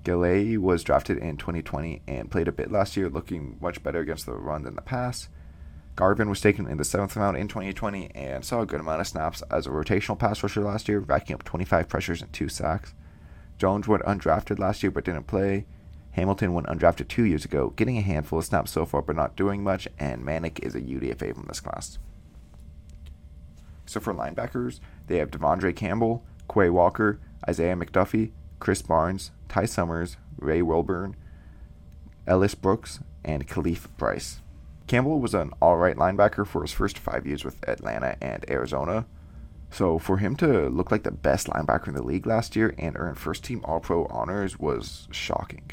Galeai 0.04 0.58
was 0.58 0.84
drafted 0.84 1.18
in 1.18 1.38
2020 1.38 2.02
and 2.08 2.30
played 2.30 2.50
a 2.50 2.52
bit 2.52 2.72
last 2.72 2.98
year, 2.98 3.10
looking 3.10 3.58
much 3.62 3.82
better 3.82 4.00
against 4.00 4.26
the 4.26 4.34
run 4.34 4.64
than 4.64 4.76
the 4.76 4.82
pass. 4.82 5.30
Garvin 5.96 6.30
was 6.30 6.42
taken 6.42 6.68
in 6.68 6.78
the 6.78 6.84
seventh 6.84 7.16
round 7.16 7.38
in 7.38 7.48
2020 7.48 8.12
and 8.16 8.44
saw 8.44 8.62
a 8.62 8.66
good 8.66 8.82
amount 8.82 9.00
of 9.00 9.08
snaps 9.08 9.44
as 9.50 9.66
a 9.66 9.70
rotational 9.70 10.20
pass 10.20 10.44
rusher 10.44 10.62
last 10.62 10.90
year, 10.90 11.00
racking 11.00 11.36
up 11.36 11.44
25 11.44 11.88
pressures 11.88 12.22
and 12.22 12.34
two 12.34 12.50
sacks. 12.50 12.94
Jones 13.58 13.88
went 13.88 14.04
undrafted 14.04 14.60
last 14.60 14.84
year 14.84 14.92
but 14.92 15.06
didn't 15.06 15.28
play. 15.28 15.66
Hamilton 16.12 16.54
went 16.54 16.68
undrafted 16.68 17.08
two 17.08 17.24
years 17.24 17.46
ago, 17.46 17.70
getting 17.76 17.98
a 17.98 18.02
handful 18.02 18.40
of 18.40 18.46
snaps 18.46 18.72
so 18.72 18.86
far 18.86 19.02
but 19.02 19.16
not 19.16 19.36
doing 19.36 19.64
much, 19.64 19.88
and 19.98 20.26
Manac 20.26 20.60
is 20.60 20.76
a 20.76 20.82
UDFA 20.82 21.34
from 21.34 21.46
this 21.48 21.60
class. 21.60 21.98
So 23.86 24.00
for 24.00 24.14
linebackers, 24.14 24.80
they 25.08 25.18
have 25.18 25.32
De'Vondre 25.32 25.76
Campbell, 25.76 26.24
Quay 26.52 26.70
Walker, 26.70 27.20
Isaiah 27.48 27.76
McDuffie, 27.76 28.32
Chris 28.60 28.82
Barnes, 28.82 29.32
Ty 29.50 29.66
Summers, 29.66 30.18
Ray 30.38 30.62
Wilborn, 30.62 31.16
Ellis 32.26 32.56
Brooks, 32.56 33.00
and 33.24 33.48
Khalif 33.48 33.88
Price. 33.98 34.40
Campbell 34.88 35.20
was 35.20 35.34
an 35.34 35.52
alright 35.62 35.96
linebacker 35.96 36.46
for 36.46 36.62
his 36.62 36.72
first 36.72 36.98
five 36.98 37.26
years 37.26 37.44
with 37.44 37.58
Atlanta 37.68 38.18
and 38.22 38.46
Arizona. 38.50 39.06
So 39.72 39.98
for 39.98 40.18
him 40.18 40.36
to 40.38 40.70
look 40.70 40.92
like 40.92 41.04
the 41.04 41.12
best 41.12 41.48
linebacker 41.48 41.88
in 41.88 41.96
the 41.96 42.04
league 42.04 42.28
last 42.28 42.56
year 42.56 42.76
and 42.78 42.96
earn 42.98 43.16
first 43.16 43.44
team 43.44 43.62
All 43.64 43.80
Pro 43.80 44.06
honors 44.06 44.60
was 44.60 45.08
shocking. 45.12 45.72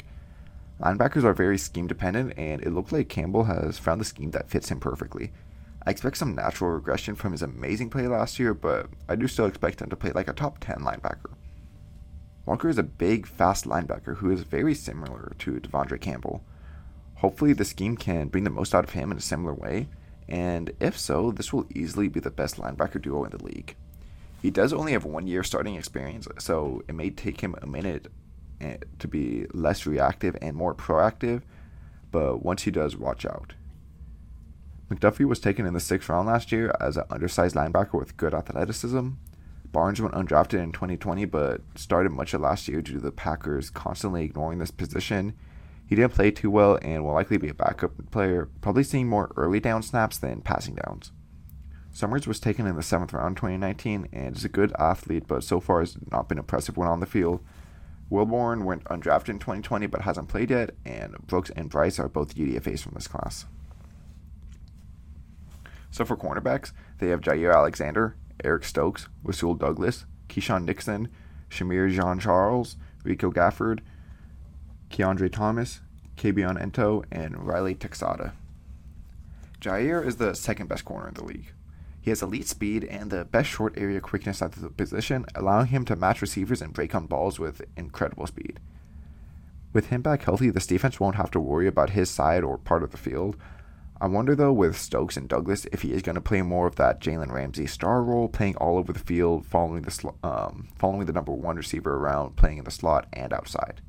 Linebackers 0.81 1.23
are 1.23 1.33
very 1.33 1.57
scheme 1.59 1.85
dependent, 1.85 2.33
and 2.37 2.61
it 2.63 2.71
looked 2.71 2.91
like 2.91 3.09
Campbell 3.09 3.43
has 3.43 3.77
found 3.77 4.01
the 4.01 4.05
scheme 4.05 4.31
that 4.31 4.49
fits 4.49 4.69
him 4.69 4.79
perfectly. 4.79 5.31
I 5.85 5.89
expect 5.89 6.17
some 6.17 6.35
natural 6.35 6.71
regression 6.71 7.15
from 7.15 7.31
his 7.31 7.41
amazing 7.41 7.89
play 7.89 8.07
last 8.07 8.37
year, 8.37 8.53
but 8.53 8.87
I 9.09 9.15
do 9.15 9.27
still 9.27 9.47
expect 9.47 9.81
him 9.81 9.89
to 9.89 9.95
play 9.95 10.11
like 10.11 10.27
a 10.27 10.33
top 10.33 10.59
10 10.59 10.77
linebacker. 10.77 11.31
Walker 12.45 12.69
is 12.69 12.77
a 12.77 12.83
big, 12.83 13.25
fast 13.25 13.65
linebacker 13.65 14.17
who 14.17 14.31
is 14.31 14.41
very 14.41 14.75
similar 14.75 15.33
to 15.39 15.59
De'Vondre 15.59 15.99
Campbell. 15.99 16.43
Hopefully, 17.15 17.53
the 17.53 17.65
scheme 17.65 17.97
can 17.97 18.27
bring 18.27 18.43
the 18.43 18.49
most 18.49 18.75
out 18.75 18.83
of 18.83 18.91
him 18.91 19.11
in 19.11 19.17
a 19.17 19.21
similar 19.21 19.53
way, 19.53 19.87
and 20.27 20.71
if 20.79 20.97
so, 20.97 21.31
this 21.31 21.51
will 21.51 21.67
easily 21.73 22.07
be 22.07 22.19
the 22.19 22.31
best 22.31 22.57
linebacker 22.57 23.01
duo 23.01 23.23
in 23.23 23.31
the 23.31 23.43
league. 23.43 23.75
He 24.41 24.49
does 24.49 24.73
only 24.73 24.93
have 24.93 25.05
one 25.05 25.27
year 25.27 25.43
starting 25.43 25.75
experience, 25.75 26.27
so 26.39 26.83
it 26.87 26.95
may 26.95 27.09
take 27.09 27.41
him 27.41 27.55
a 27.61 27.67
minute 27.67 28.07
eh, 28.59 28.77
to 28.99 29.07
be 29.07 29.45
less 29.53 29.85
reactive 29.85 30.35
and 30.41 30.55
more 30.55 30.73
proactive, 30.73 31.41
but 32.11 32.43
once 32.43 32.63
he 32.63 32.71
does, 32.71 32.97
watch 32.97 33.25
out. 33.25 33.53
McDuffie 34.91 35.27
was 35.27 35.39
taken 35.39 35.65
in 35.65 35.73
the 35.73 35.79
sixth 35.79 36.09
round 36.09 36.27
last 36.27 36.51
year 36.51 36.75
as 36.79 36.97
an 36.97 37.05
undersized 37.09 37.55
linebacker 37.55 37.97
with 37.97 38.17
good 38.17 38.33
athleticism. 38.33 39.09
Barnes 39.71 40.01
went 40.01 40.13
undrafted 40.13 40.61
in 40.61 40.73
2020, 40.73 41.25
but 41.25 41.61
started 41.75 42.11
much 42.11 42.33
of 42.33 42.41
last 42.41 42.67
year 42.67 42.81
due 42.81 42.93
to 42.93 42.99
the 42.99 43.11
Packers 43.11 43.69
constantly 43.69 44.25
ignoring 44.25 44.59
this 44.59 44.71
position 44.71 45.33
he 45.91 45.97
didn't 45.97 46.13
play 46.13 46.31
too 46.31 46.49
well 46.49 46.79
and 46.81 47.03
will 47.03 47.11
likely 47.11 47.35
be 47.35 47.49
a 47.49 47.53
backup 47.53 47.91
player, 48.11 48.47
probably 48.61 48.81
seeing 48.81 49.09
more 49.09 49.33
early 49.35 49.59
down 49.59 49.83
snaps 49.83 50.17
than 50.17 50.39
passing 50.39 50.75
downs. 50.75 51.11
Summers 51.91 52.25
was 52.25 52.39
taken 52.39 52.65
in 52.65 52.77
the 52.77 52.81
seventh 52.81 53.11
round 53.11 53.35
2019 53.35 54.07
and 54.13 54.33
is 54.33 54.45
a 54.45 54.49
good 54.49 54.71
athlete, 54.79 55.25
but 55.27 55.43
so 55.43 55.59
far 55.59 55.81
has 55.81 55.97
not 56.09 56.29
been 56.29 56.37
impressive 56.37 56.77
when 56.77 56.87
on 56.87 57.01
the 57.01 57.05
field. 57.05 57.43
Wilborn 58.09 58.63
went 58.63 58.85
undrafted 58.85 59.31
in 59.31 59.39
2020 59.39 59.85
but 59.87 60.03
hasn't 60.03 60.29
played 60.29 60.51
yet, 60.51 60.69
and 60.85 61.13
Brooks 61.27 61.51
and 61.57 61.69
Bryce 61.69 61.99
are 61.99 62.07
both 62.07 62.35
UDFAs 62.35 62.79
from 62.79 62.93
this 62.93 63.09
class. 63.09 63.45
So 65.91 66.05
for 66.05 66.17
cornerbacks, 66.17 66.71
they 66.99 67.09
have 67.09 67.21
Jaire 67.21 67.53
Alexander, 67.53 68.15
Eric 68.43 68.63
Stokes, 68.63 69.07
Rasul 69.23 69.55
Douglas, 69.55 70.05
Keisean 70.29 70.65
Nixon, 70.65 71.09
Shemar 71.49 71.93
Jean 71.93 72.19
Charles, 72.19 72.77
Rico 73.03 73.29
Gafford, 73.31 73.81
Kiondre 74.89 75.31
Thomas, 75.31 75.81
Kabion 76.15 76.61
Ento, 76.61 77.03
and 77.11 77.45
Raleigh 77.45 77.75
Texada. 77.75 78.31
Jaire 79.59 80.05
is 80.05 80.15
the 80.15 80.33
second 80.33 80.69
best 80.69 80.85
corner 80.85 81.09
in 81.09 81.13
the 81.13 81.23
league. 81.23 81.51
He 82.01 82.09
has 82.09 82.23
elite 82.23 82.47
speed 82.47 82.83
and 82.85 83.11
the 83.11 83.25
best 83.25 83.49
short 83.49 83.77
area 83.77 84.01
quickness 84.01 84.41
at 84.41 84.53
the 84.53 84.69
position, 84.69 85.25
allowing 85.35 85.67
him 85.67 85.85
to 85.85 85.95
match 85.95 86.21
receivers 86.21 86.61
and 86.61 86.73
break 86.73 86.95
on 86.95 87.05
balls 87.05 87.39
with 87.39 87.61
incredible 87.77 88.25
speed. 88.25 88.59
With 89.71 89.87
him 89.87 90.01
back 90.01 90.23
healthy, 90.23 90.49
this 90.49 90.67
defense 90.67 90.99
won't 90.99 91.15
have 91.15 91.31
to 91.31 91.39
worry 91.39 91.67
about 91.67 91.91
his 91.91 92.09
side 92.09 92.43
or 92.43 92.57
part 92.57 92.81
of 92.81 92.91
the 92.91 92.97
field. 92.97 93.37
I 94.01 94.07
wonder 94.07 94.35
though 94.35 94.51
with 94.51 94.79
Stokes 94.79 95.15
and 95.15 95.29
Douglas 95.29 95.67
if 95.71 95.83
he 95.83 95.93
is 95.93 96.01
going 96.01 96.15
to 96.15 96.21
play 96.21 96.41
more 96.41 96.65
of 96.65 96.75
that 96.77 96.99
Jalen 96.99 97.31
Ramsey 97.31 97.67
star 97.67 98.01
role, 98.01 98.27
playing 98.27 98.55
all 98.55 98.79
over 98.79 98.91
the 98.91 98.97
field, 98.97 99.45
following 99.45 99.83
the 99.83 99.91
sl- 99.91 100.17
um, 100.23 100.69
following 100.75 101.05
the 101.05 101.13
number 101.13 101.31
one 101.31 101.55
receiver 101.55 101.97
around, 101.97 102.35
playing 102.35 102.57
in 102.57 102.63
the 102.63 102.71
slot 102.71 103.05
and 103.13 103.31
outside. 103.31 103.79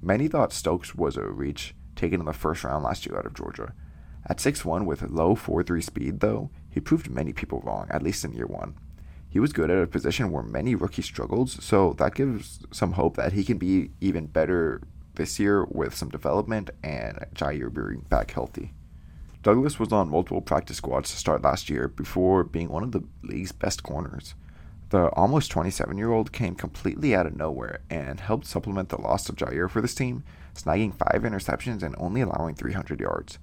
Many 0.00 0.26
thought 0.26 0.54
Stokes 0.54 0.94
was 0.94 1.18
a 1.18 1.24
reach 1.24 1.74
taken 1.94 2.18
in 2.20 2.24
the 2.24 2.32
first 2.32 2.64
round 2.64 2.82
last 2.82 3.04
year 3.04 3.18
out 3.18 3.26
of 3.26 3.34
Georgia. 3.34 3.74
At 4.26 4.38
6'1 4.38 4.86
with 4.86 5.02
low 5.02 5.36
4'3 5.36 5.84
speed, 5.84 6.20
though, 6.20 6.48
he 6.70 6.80
proved 6.80 7.10
many 7.10 7.34
people 7.34 7.60
wrong, 7.60 7.88
at 7.90 8.02
least 8.02 8.24
in 8.24 8.32
year 8.32 8.46
one. 8.46 8.74
He 9.28 9.38
was 9.38 9.52
good 9.52 9.70
at 9.70 9.82
a 9.82 9.86
position 9.86 10.32
where 10.32 10.42
many 10.42 10.74
rookies 10.74 11.04
struggled, 11.04 11.50
so 11.50 11.92
that 11.98 12.14
gives 12.14 12.60
some 12.70 12.92
hope 12.92 13.16
that 13.16 13.34
he 13.34 13.44
can 13.44 13.58
be 13.58 13.90
even 14.00 14.28
better 14.28 14.80
this 15.16 15.38
year 15.38 15.66
with 15.66 15.94
some 15.94 16.08
development 16.08 16.70
and 16.82 17.18
Jaire 17.34 17.70
being 17.70 18.06
back 18.08 18.30
healthy. 18.30 18.72
Douglas 19.44 19.78
was 19.78 19.92
on 19.92 20.08
multiple 20.08 20.40
practice 20.40 20.78
squads 20.78 21.10
to 21.10 21.18
start 21.18 21.42
last 21.42 21.68
year 21.68 21.86
before 21.86 22.44
being 22.44 22.70
one 22.70 22.82
of 22.82 22.92
the 22.92 23.04
league's 23.22 23.52
best 23.52 23.82
corners. 23.82 24.34
The 24.88 25.10
almost 25.10 25.50
27 25.50 25.98
year 25.98 26.10
old 26.10 26.32
came 26.32 26.54
completely 26.54 27.14
out 27.14 27.26
of 27.26 27.36
nowhere 27.36 27.80
and 27.90 28.20
helped 28.20 28.46
supplement 28.46 28.88
the 28.88 28.98
loss 28.98 29.28
of 29.28 29.36
Jaire 29.36 29.68
for 29.68 29.82
this 29.82 29.94
team, 29.94 30.24
snagging 30.54 30.94
five 30.94 31.24
interceptions 31.24 31.82
and 31.82 31.94
only 31.98 32.22
allowing 32.22 32.54
300 32.54 32.98
yards. 33.00 33.38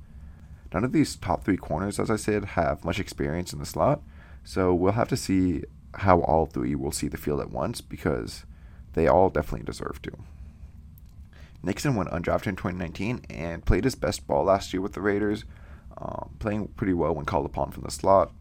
None 0.74 0.84
of 0.84 0.92
these 0.92 1.16
top 1.18 1.44
three 1.44 1.56
corners, 1.56 2.00
as 2.00 2.10
I 2.10 2.16
said, 2.16 2.46
have 2.46 2.84
much 2.84 3.00
experience 3.00 3.54
in 3.54 3.60
the 3.60 3.66
slot, 3.68 4.02
so 4.44 4.74
we'll 4.74 4.94
have 4.94 5.10
to 5.10 5.18
see 5.18 5.66
how 5.94 6.22
all 6.22 6.48
three 6.48 6.74
will 6.74 6.92
see 6.92 7.10
the 7.10 7.18
field 7.18 7.42
at 7.42 7.52
once 7.52 7.80
because 7.80 8.46
they 8.94 9.08
all 9.08 9.30
definitely 9.30 9.68
deserve 9.68 10.02
to. 10.02 10.12
Nixon 11.62 11.94
went 11.94 12.10
undrafted 12.10 12.48
in 12.48 12.56
2019 12.56 13.26
and 13.30 13.66
played 13.66 13.84
his 13.84 13.94
best 13.94 14.26
ball 14.26 14.46
last 14.46 14.74
year 14.74 14.82
with 14.82 14.94
the 14.94 15.02
Raiders, 15.02 15.46
um, 15.98 16.36
playing 16.40 16.68
pretty 16.70 16.94
well 16.94 17.14
when 17.14 17.26
called 17.26 17.46
upon 17.46 17.72
from 17.72 17.84
the 17.84 17.92
slot. 17.92 18.32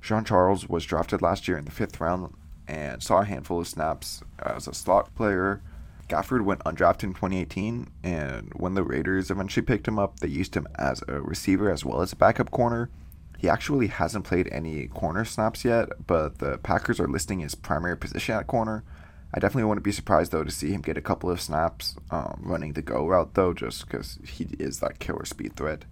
Jean 0.00 0.24
Charles 0.24 0.68
was 0.68 0.84
drafted 0.84 1.22
last 1.22 1.46
year 1.46 1.58
in 1.58 1.64
the 1.64 1.70
fifth 1.70 2.00
round 2.00 2.34
and 2.66 3.02
saw 3.02 3.20
a 3.20 3.24
handful 3.24 3.60
of 3.60 3.68
snaps 3.68 4.22
as 4.38 4.66
a 4.66 4.74
slot 4.74 5.14
player. 5.14 5.62
Gafford 6.08 6.44
went 6.44 6.64
undrafted 6.64 7.04
in 7.04 7.14
2018, 7.14 7.88
and 8.02 8.52
when 8.54 8.74
the 8.74 8.82
Raiders 8.82 9.30
eventually 9.30 9.64
picked 9.64 9.86
him 9.86 9.98
up, 9.98 10.18
they 10.18 10.28
used 10.28 10.56
him 10.56 10.66
as 10.76 11.02
a 11.06 11.20
receiver 11.20 11.70
as 11.70 11.84
well 11.84 12.00
as 12.00 12.12
a 12.12 12.16
backup 12.16 12.50
corner. 12.50 12.90
He 13.38 13.48
actually 13.48 13.86
hasn't 13.86 14.24
played 14.24 14.48
any 14.52 14.88
corner 14.88 15.24
snaps 15.24 15.64
yet, 15.64 15.88
but 16.06 16.38
the 16.38 16.58
Packers 16.58 17.00
are 17.00 17.08
listing 17.08 17.40
his 17.40 17.54
primary 17.54 17.96
position 17.96 18.34
at 18.34 18.46
corner. 18.46 18.84
I 19.32 19.38
definitely 19.38 19.64
wouldn't 19.64 19.84
be 19.84 19.92
surprised 19.92 20.32
though 20.32 20.44
to 20.44 20.50
see 20.50 20.72
him 20.72 20.82
get 20.82 20.98
a 20.98 21.02
couple 21.02 21.30
of 21.30 21.40
snaps 21.40 21.96
um, 22.10 22.40
running 22.44 22.72
the 22.72 22.82
go 22.82 23.06
route 23.06 23.34
though, 23.34 23.54
just 23.54 23.86
because 23.86 24.18
he 24.26 24.48
is 24.58 24.80
that 24.80 24.98
killer 24.98 25.24
speed 25.24 25.54
threat. 25.56 25.84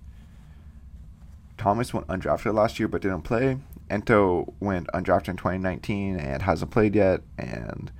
Thomas 1.58 1.92
went 1.92 2.06
undrafted 2.06 2.54
last 2.54 2.78
year 2.78 2.88
but 2.88 3.02
didn't 3.02 3.22
play. 3.22 3.58
Ento 3.90 4.54
went 4.60 4.86
undrafted 4.94 5.30
in 5.30 5.36
2019 5.36 6.16
and 6.18 6.42
hasn't 6.42 6.70
played 6.70 6.94
yet, 6.94 7.22
and 7.36 7.90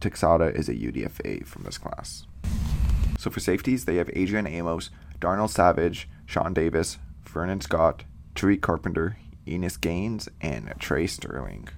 Texada 0.00 0.54
is 0.54 0.68
a 0.68 0.74
UDFA 0.74 1.46
from 1.46 1.62
this 1.62 1.78
class. 1.78 2.26
So 3.18 3.30
for 3.30 3.40
safeties, 3.40 3.84
they 3.84 3.96
have 3.96 4.10
Adrian 4.14 4.46
Amos, 4.46 4.90
Darnell 5.20 5.48
Savage, 5.48 6.08
Sean 6.26 6.52
Davis, 6.52 6.98
Vernon 7.24 7.60
Scott, 7.60 8.04
Tariq 8.34 8.60
Carpenter, 8.60 9.16
Innis 9.46 9.76
Gaines, 9.76 10.28
and 10.40 10.72
Trey 10.78 11.06
Sterling. 11.06 11.68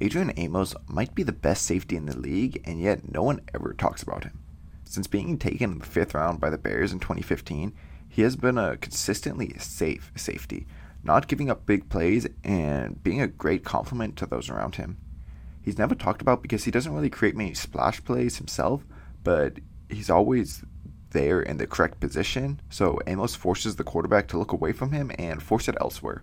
Adrian 0.00 0.32
Amos 0.36 0.74
might 0.88 1.14
be 1.14 1.22
the 1.22 1.32
best 1.32 1.64
safety 1.64 1.96
in 1.96 2.06
the 2.06 2.16
league, 2.16 2.60
and 2.64 2.80
yet 2.80 3.12
no 3.12 3.22
one 3.22 3.40
ever 3.54 3.72
talks 3.72 4.02
about 4.02 4.24
him. 4.24 4.40
Since 4.84 5.06
being 5.06 5.38
taken 5.38 5.72
in 5.72 5.78
the 5.78 5.86
fifth 5.86 6.14
round 6.14 6.40
by 6.40 6.50
the 6.50 6.58
Bears 6.58 6.92
in 6.92 7.00
2015, 7.00 7.72
he 8.16 8.22
has 8.22 8.34
been 8.34 8.56
a 8.56 8.78
consistently 8.78 9.52
safe 9.58 10.10
safety, 10.16 10.66
not 11.04 11.28
giving 11.28 11.50
up 11.50 11.66
big 11.66 11.90
plays 11.90 12.26
and 12.42 13.02
being 13.02 13.20
a 13.20 13.26
great 13.26 13.62
complement 13.62 14.16
to 14.16 14.24
those 14.24 14.48
around 14.48 14.76
him. 14.76 14.96
He's 15.60 15.76
never 15.76 15.94
talked 15.94 16.22
about 16.22 16.40
because 16.40 16.64
he 16.64 16.70
doesn't 16.70 16.94
really 16.94 17.10
create 17.10 17.36
many 17.36 17.52
splash 17.52 18.02
plays 18.02 18.38
himself, 18.38 18.86
but 19.22 19.58
he's 19.90 20.08
always 20.08 20.64
there 21.10 21.42
in 21.42 21.58
the 21.58 21.66
correct 21.66 22.00
position, 22.00 22.62
so 22.70 22.98
Amos 23.06 23.34
forces 23.34 23.76
the 23.76 23.84
quarterback 23.84 24.28
to 24.28 24.38
look 24.38 24.52
away 24.52 24.72
from 24.72 24.92
him 24.92 25.12
and 25.18 25.42
force 25.42 25.68
it 25.68 25.76
elsewhere. 25.78 26.22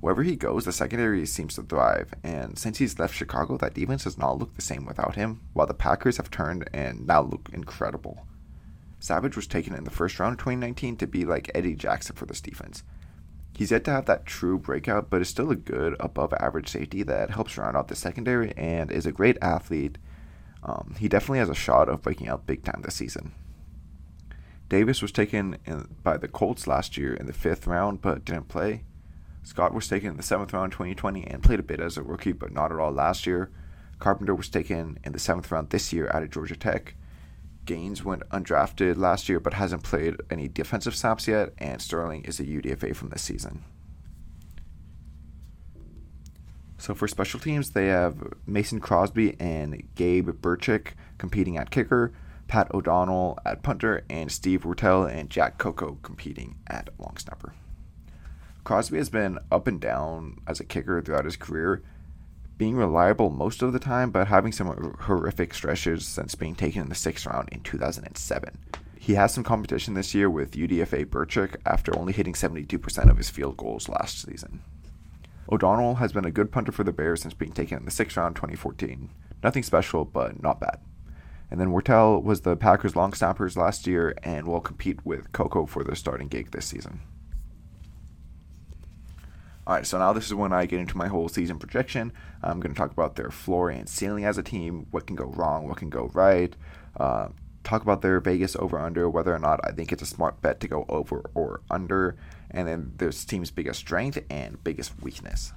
Wherever 0.00 0.22
he 0.22 0.36
goes, 0.36 0.64
the 0.64 0.72
secondary 0.72 1.26
seems 1.26 1.56
to 1.56 1.62
thrive, 1.62 2.14
and 2.24 2.58
since 2.58 2.78
he's 2.78 2.98
left 2.98 3.14
Chicago, 3.14 3.58
that 3.58 3.74
defense 3.74 4.04
does 4.04 4.16
not 4.16 4.38
look 4.38 4.54
the 4.54 4.62
same 4.62 4.86
without 4.86 5.16
him, 5.16 5.42
while 5.52 5.66
the 5.66 5.74
Packers 5.74 6.16
have 6.16 6.30
turned 6.30 6.66
and 6.72 7.06
now 7.06 7.20
look 7.20 7.50
incredible. 7.52 8.26
Savage 9.00 9.34
was 9.34 9.46
taken 9.46 9.74
in 9.74 9.84
the 9.84 9.90
first 9.90 10.20
round 10.20 10.34
of 10.34 10.38
2019 10.38 10.96
to 10.98 11.06
be 11.06 11.24
like 11.24 11.50
Eddie 11.54 11.74
Jackson 11.74 12.14
for 12.14 12.26
this 12.26 12.40
defense. 12.40 12.84
He's 13.56 13.70
yet 13.70 13.84
to 13.84 13.90
have 13.90 14.06
that 14.06 14.26
true 14.26 14.58
breakout, 14.58 15.10
but 15.10 15.20
is 15.20 15.28
still 15.28 15.50
a 15.50 15.56
good 15.56 15.96
above 15.98 16.32
average 16.34 16.68
safety 16.68 17.02
that 17.02 17.30
helps 17.30 17.58
round 17.58 17.76
out 17.76 17.88
the 17.88 17.96
secondary 17.96 18.52
and 18.56 18.90
is 18.90 19.06
a 19.06 19.12
great 19.12 19.38
athlete. 19.42 19.98
Um, 20.62 20.94
he 20.98 21.08
definitely 21.08 21.38
has 21.38 21.48
a 21.48 21.54
shot 21.54 21.88
of 21.88 22.02
breaking 22.02 22.28
out 22.28 22.46
big 22.46 22.62
time 22.62 22.82
this 22.82 22.94
season. 22.94 23.32
Davis 24.68 25.02
was 25.02 25.10
taken 25.10 25.56
in, 25.64 25.88
by 26.02 26.16
the 26.16 26.28
Colts 26.28 26.66
last 26.66 26.96
year 26.96 27.14
in 27.14 27.26
the 27.26 27.32
fifth 27.32 27.66
round, 27.66 28.00
but 28.00 28.24
didn't 28.24 28.48
play. 28.48 28.84
Scott 29.42 29.74
was 29.74 29.88
taken 29.88 30.10
in 30.10 30.16
the 30.16 30.22
seventh 30.22 30.52
round 30.52 30.72
2020 30.72 31.26
and 31.26 31.42
played 31.42 31.58
a 31.58 31.64
bit 31.64 31.80
as 31.80 31.96
a 31.96 32.02
rookie, 32.02 32.32
but 32.32 32.52
not 32.52 32.70
at 32.70 32.78
all 32.78 32.92
last 32.92 33.26
year. 33.26 33.50
Carpenter 33.98 34.34
was 34.34 34.48
taken 34.48 34.98
in 35.02 35.12
the 35.12 35.18
seventh 35.18 35.50
round 35.50 35.70
this 35.70 35.92
year 35.92 36.10
out 36.14 36.22
of 36.22 36.30
Georgia 36.30 36.56
Tech. 36.56 36.94
Gaines 37.64 38.04
went 38.04 38.28
undrafted 38.30 38.96
last 38.96 39.28
year 39.28 39.40
but 39.40 39.54
hasn't 39.54 39.82
played 39.82 40.16
any 40.30 40.48
defensive 40.48 40.94
snaps 40.94 41.28
yet, 41.28 41.52
and 41.58 41.80
Sterling 41.80 42.24
is 42.24 42.40
a 42.40 42.44
UDFA 42.44 42.94
from 42.94 43.10
this 43.10 43.22
season. 43.22 43.64
So 46.78 46.94
for 46.94 47.06
special 47.06 47.38
teams, 47.38 47.70
they 47.70 47.88
have 47.88 48.16
Mason 48.46 48.80
Crosby 48.80 49.36
and 49.38 49.82
Gabe 49.96 50.30
Brkic 50.30 50.92
competing 51.18 51.58
at 51.58 51.70
kicker, 51.70 52.12
Pat 52.48 52.72
O'Donnell 52.74 53.38
at 53.44 53.62
punter, 53.62 54.02
and 54.08 54.32
Steve 54.32 54.62
Wirtel 54.62 55.08
and 55.08 55.28
Jack 55.28 55.58
Coco 55.58 55.98
competing 56.02 56.56
at 56.66 56.88
long 56.98 57.16
snapper. 57.18 57.52
Crosby 58.64 58.96
has 58.96 59.10
been 59.10 59.38
up 59.52 59.66
and 59.66 59.78
down 59.78 60.38
as 60.46 60.58
a 60.58 60.64
kicker 60.64 61.02
throughout 61.02 61.26
his 61.26 61.36
career, 61.36 61.82
being 62.60 62.76
reliable 62.76 63.30
most 63.30 63.62
of 63.62 63.72
the 63.72 63.78
time, 63.78 64.10
but 64.10 64.28
having 64.28 64.52
some 64.52 64.94
horrific 65.00 65.54
stretches 65.54 66.06
since 66.06 66.34
being 66.34 66.54
taken 66.54 66.82
in 66.82 66.90
the 66.90 66.94
sixth 66.94 67.24
round 67.24 67.48
in 67.48 67.60
2007. 67.60 68.58
He 68.98 69.14
has 69.14 69.32
some 69.32 69.42
competition 69.42 69.94
this 69.94 70.14
year 70.14 70.28
with 70.28 70.50
UDFA 70.50 71.06
Brkic 71.06 71.56
after 71.64 71.98
only 71.98 72.12
hitting 72.12 72.34
72% 72.34 73.10
of 73.10 73.16
his 73.16 73.30
field 73.30 73.56
goals 73.56 73.88
last 73.88 74.20
season. 74.20 74.60
O'Donnell 75.50 75.94
has 75.94 76.12
been 76.12 76.26
a 76.26 76.30
good 76.30 76.52
punter 76.52 76.70
for 76.70 76.84
the 76.84 76.92
Bears 76.92 77.22
since 77.22 77.32
being 77.32 77.52
taken 77.52 77.78
in 77.78 77.86
the 77.86 77.90
sixth 77.90 78.18
round 78.18 78.36
2014. 78.36 79.08
Nothing 79.42 79.62
special, 79.62 80.04
but 80.04 80.42
not 80.42 80.60
bad. 80.60 80.80
And 81.50 81.58
then 81.58 81.70
Wirtel 81.70 82.22
was 82.22 82.42
the 82.42 82.56
Packers' 82.56 82.94
long 82.94 83.14
snappers 83.14 83.56
last 83.56 83.86
year 83.86 84.14
and 84.22 84.46
will 84.46 84.60
compete 84.60 85.02
with 85.06 85.32
Coco 85.32 85.64
for 85.64 85.82
the 85.82 85.96
starting 85.96 86.28
gig 86.28 86.50
this 86.50 86.66
season. 86.66 87.00
All 89.66 89.76
right, 89.76 89.86
so 89.86 89.98
now 89.98 90.12
this 90.12 90.26
is 90.26 90.34
when 90.34 90.52
I 90.52 90.66
get 90.66 90.80
into 90.80 90.96
my 90.96 91.08
whole 91.08 91.28
season 91.28 91.58
projection. 91.58 92.12
I'm 92.42 92.60
going 92.60 92.74
to 92.74 92.78
talk 92.78 92.90
about 92.92 93.16
their 93.16 93.30
floor 93.30 93.70
and 93.70 93.88
ceiling 93.88 94.24
as 94.24 94.38
a 94.38 94.42
team, 94.42 94.86
what 94.90 95.06
can 95.06 95.16
go 95.16 95.26
wrong, 95.26 95.68
what 95.68 95.76
can 95.76 95.90
go 95.90 96.10
right. 96.14 96.54
Uh, 96.96 97.28
talk 97.62 97.82
about 97.82 98.00
their 98.02 98.18
Vegas 98.20 98.56
over 98.56 98.78
under, 98.78 99.08
whether 99.08 99.34
or 99.34 99.38
not 99.38 99.60
I 99.62 99.72
think 99.72 99.92
it's 99.92 100.02
a 100.02 100.06
smart 100.06 100.40
bet 100.40 100.60
to 100.60 100.68
go 100.68 100.86
over 100.88 101.30
or 101.34 101.60
under, 101.70 102.16
and 102.50 102.66
then 102.66 102.92
this 102.96 103.24
team's 103.24 103.50
biggest 103.50 103.80
strength 103.80 104.18
and 104.30 104.62
biggest 104.64 104.92
weakness. 105.02 105.52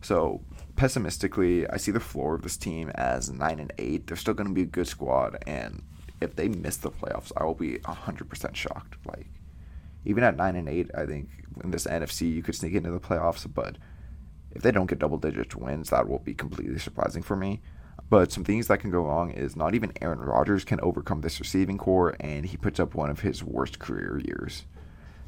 So 0.00 0.40
pessimistically, 0.76 1.68
I 1.68 1.76
see 1.76 1.92
the 1.92 2.00
floor 2.00 2.34
of 2.34 2.42
this 2.42 2.56
team 2.56 2.90
as 2.94 3.30
nine 3.30 3.60
and 3.60 3.72
eight. 3.76 4.06
They're 4.06 4.16
still 4.16 4.34
going 4.34 4.48
to 4.48 4.54
be 4.54 4.62
a 4.62 4.66
good 4.66 4.88
squad, 4.88 5.42
and 5.46 5.82
if 6.20 6.34
they 6.34 6.48
miss 6.48 6.78
the 6.78 6.90
playoffs, 6.90 7.30
I 7.36 7.44
will 7.44 7.54
be 7.54 7.78
hundred 7.80 8.30
percent 8.30 8.56
shocked. 8.56 8.96
Like 9.04 9.26
even 10.04 10.24
at 10.24 10.36
nine 10.36 10.56
and 10.56 10.68
eight, 10.68 10.90
I 10.94 11.06
think 11.06 11.28
in 11.62 11.70
this 11.70 11.86
NFC 11.86 12.32
you 12.32 12.42
could 12.42 12.54
sneak 12.54 12.74
into 12.74 12.90
the 12.90 13.00
playoffs. 13.00 13.52
But 13.52 13.76
if 14.52 14.62
they 14.62 14.72
don't 14.72 14.86
get 14.86 14.98
double 14.98 15.18
digit 15.18 15.56
wins, 15.56 15.90
that 15.90 16.08
will 16.08 16.18
be 16.18 16.34
completely 16.34 16.78
surprising 16.78 17.22
for 17.22 17.36
me. 17.36 17.60
But 18.08 18.32
some 18.32 18.44
things 18.44 18.66
that 18.66 18.80
can 18.80 18.90
go 18.90 19.02
wrong 19.02 19.30
is 19.30 19.54
not 19.54 19.74
even 19.74 19.92
Aaron 20.00 20.18
Rodgers 20.18 20.64
can 20.64 20.80
overcome 20.80 21.20
this 21.20 21.38
receiving 21.38 21.78
core, 21.78 22.16
and 22.18 22.44
he 22.44 22.56
puts 22.56 22.80
up 22.80 22.94
one 22.94 23.10
of 23.10 23.20
his 23.20 23.44
worst 23.44 23.78
career 23.78 24.20
years. 24.24 24.64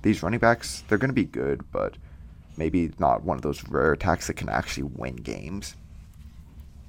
These 0.02 0.22
running 0.22 0.40
backs, 0.40 0.82
they're 0.88 0.98
going 0.98 1.11
to 1.11 1.14
be 1.14 1.24
good, 1.24 1.70
but 1.70 1.96
maybe 2.56 2.92
not 2.98 3.22
one 3.22 3.37
of 3.37 3.42
those 3.42 3.66
rare 3.68 3.92
attacks 3.92 4.26
that 4.26 4.35
can 4.35 4.48
actually 4.48 4.82
win 4.82 5.14
games. 5.16 5.76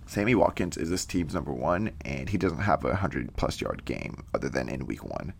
Sammy 0.08 0.36
Watkins 0.36 0.78
is 0.78 0.89
this 0.89 1.06
team's 1.06 1.36
number 1.36 1.54
one, 1.54 1.91
and 2.04 2.28
he 2.28 2.38
doesn't 2.38 2.60
have 2.60 2.84
a 2.84 2.89
100 2.89 3.36
plus 3.38 3.62
yard 3.62 3.86
game 3.86 4.24
other 4.34 4.50
than 4.50 4.69
in 4.69 4.88
week 4.88 5.06
one. 5.06 5.34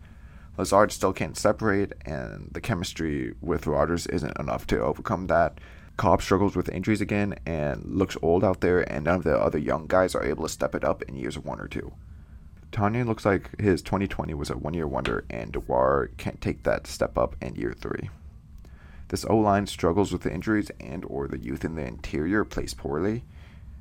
Lazard 0.56 0.92
still 0.92 1.12
can't 1.12 1.36
separate, 1.36 1.92
and 2.04 2.50
the 2.52 2.60
chemistry 2.60 3.34
with 3.40 3.66
Rodgers 3.66 4.06
isn't 4.06 4.38
enough 4.38 4.66
to 4.68 4.80
overcome 4.80 5.26
that. 5.26 5.58
Cobb 5.96 6.22
struggles 6.22 6.56
with 6.56 6.68
injuries 6.68 7.00
again 7.00 7.36
and 7.46 7.84
looks 7.84 8.16
old 8.22 8.44
out 8.44 8.60
there, 8.60 8.80
and 8.92 9.04
none 9.04 9.16
of 9.16 9.24
the 9.24 9.36
other 9.36 9.58
young 9.58 9.86
guys 9.86 10.14
are 10.14 10.24
able 10.24 10.44
to 10.44 10.48
step 10.48 10.74
it 10.74 10.84
up 10.84 11.02
in 11.02 11.16
years 11.16 11.38
one 11.38 11.60
or 11.60 11.68
two. 11.68 11.92
Tonyan 12.72 13.06
looks 13.06 13.24
like 13.24 13.58
his 13.60 13.82
2020 13.82 14.34
was 14.34 14.50
a 14.50 14.56
one 14.56 14.74
year 14.74 14.86
wonder, 14.86 15.24
and 15.30 15.52
Deguara 15.52 16.08
can't 16.16 16.40
take 16.40 16.64
that 16.64 16.86
step 16.86 17.16
up 17.16 17.36
in 17.40 17.54
year 17.54 17.72
three. 17.72 18.10
This 19.08 19.24
O 19.26 19.36
line 19.36 19.66
struggles 19.66 20.12
with 20.12 20.22
the 20.22 20.32
injuries 20.32 20.70
and 20.80 21.04
or 21.06 21.28
the 21.28 21.38
youth 21.38 21.64
in 21.64 21.76
the 21.76 21.86
interior 21.86 22.44
plays 22.44 22.74
poorly. 22.74 23.22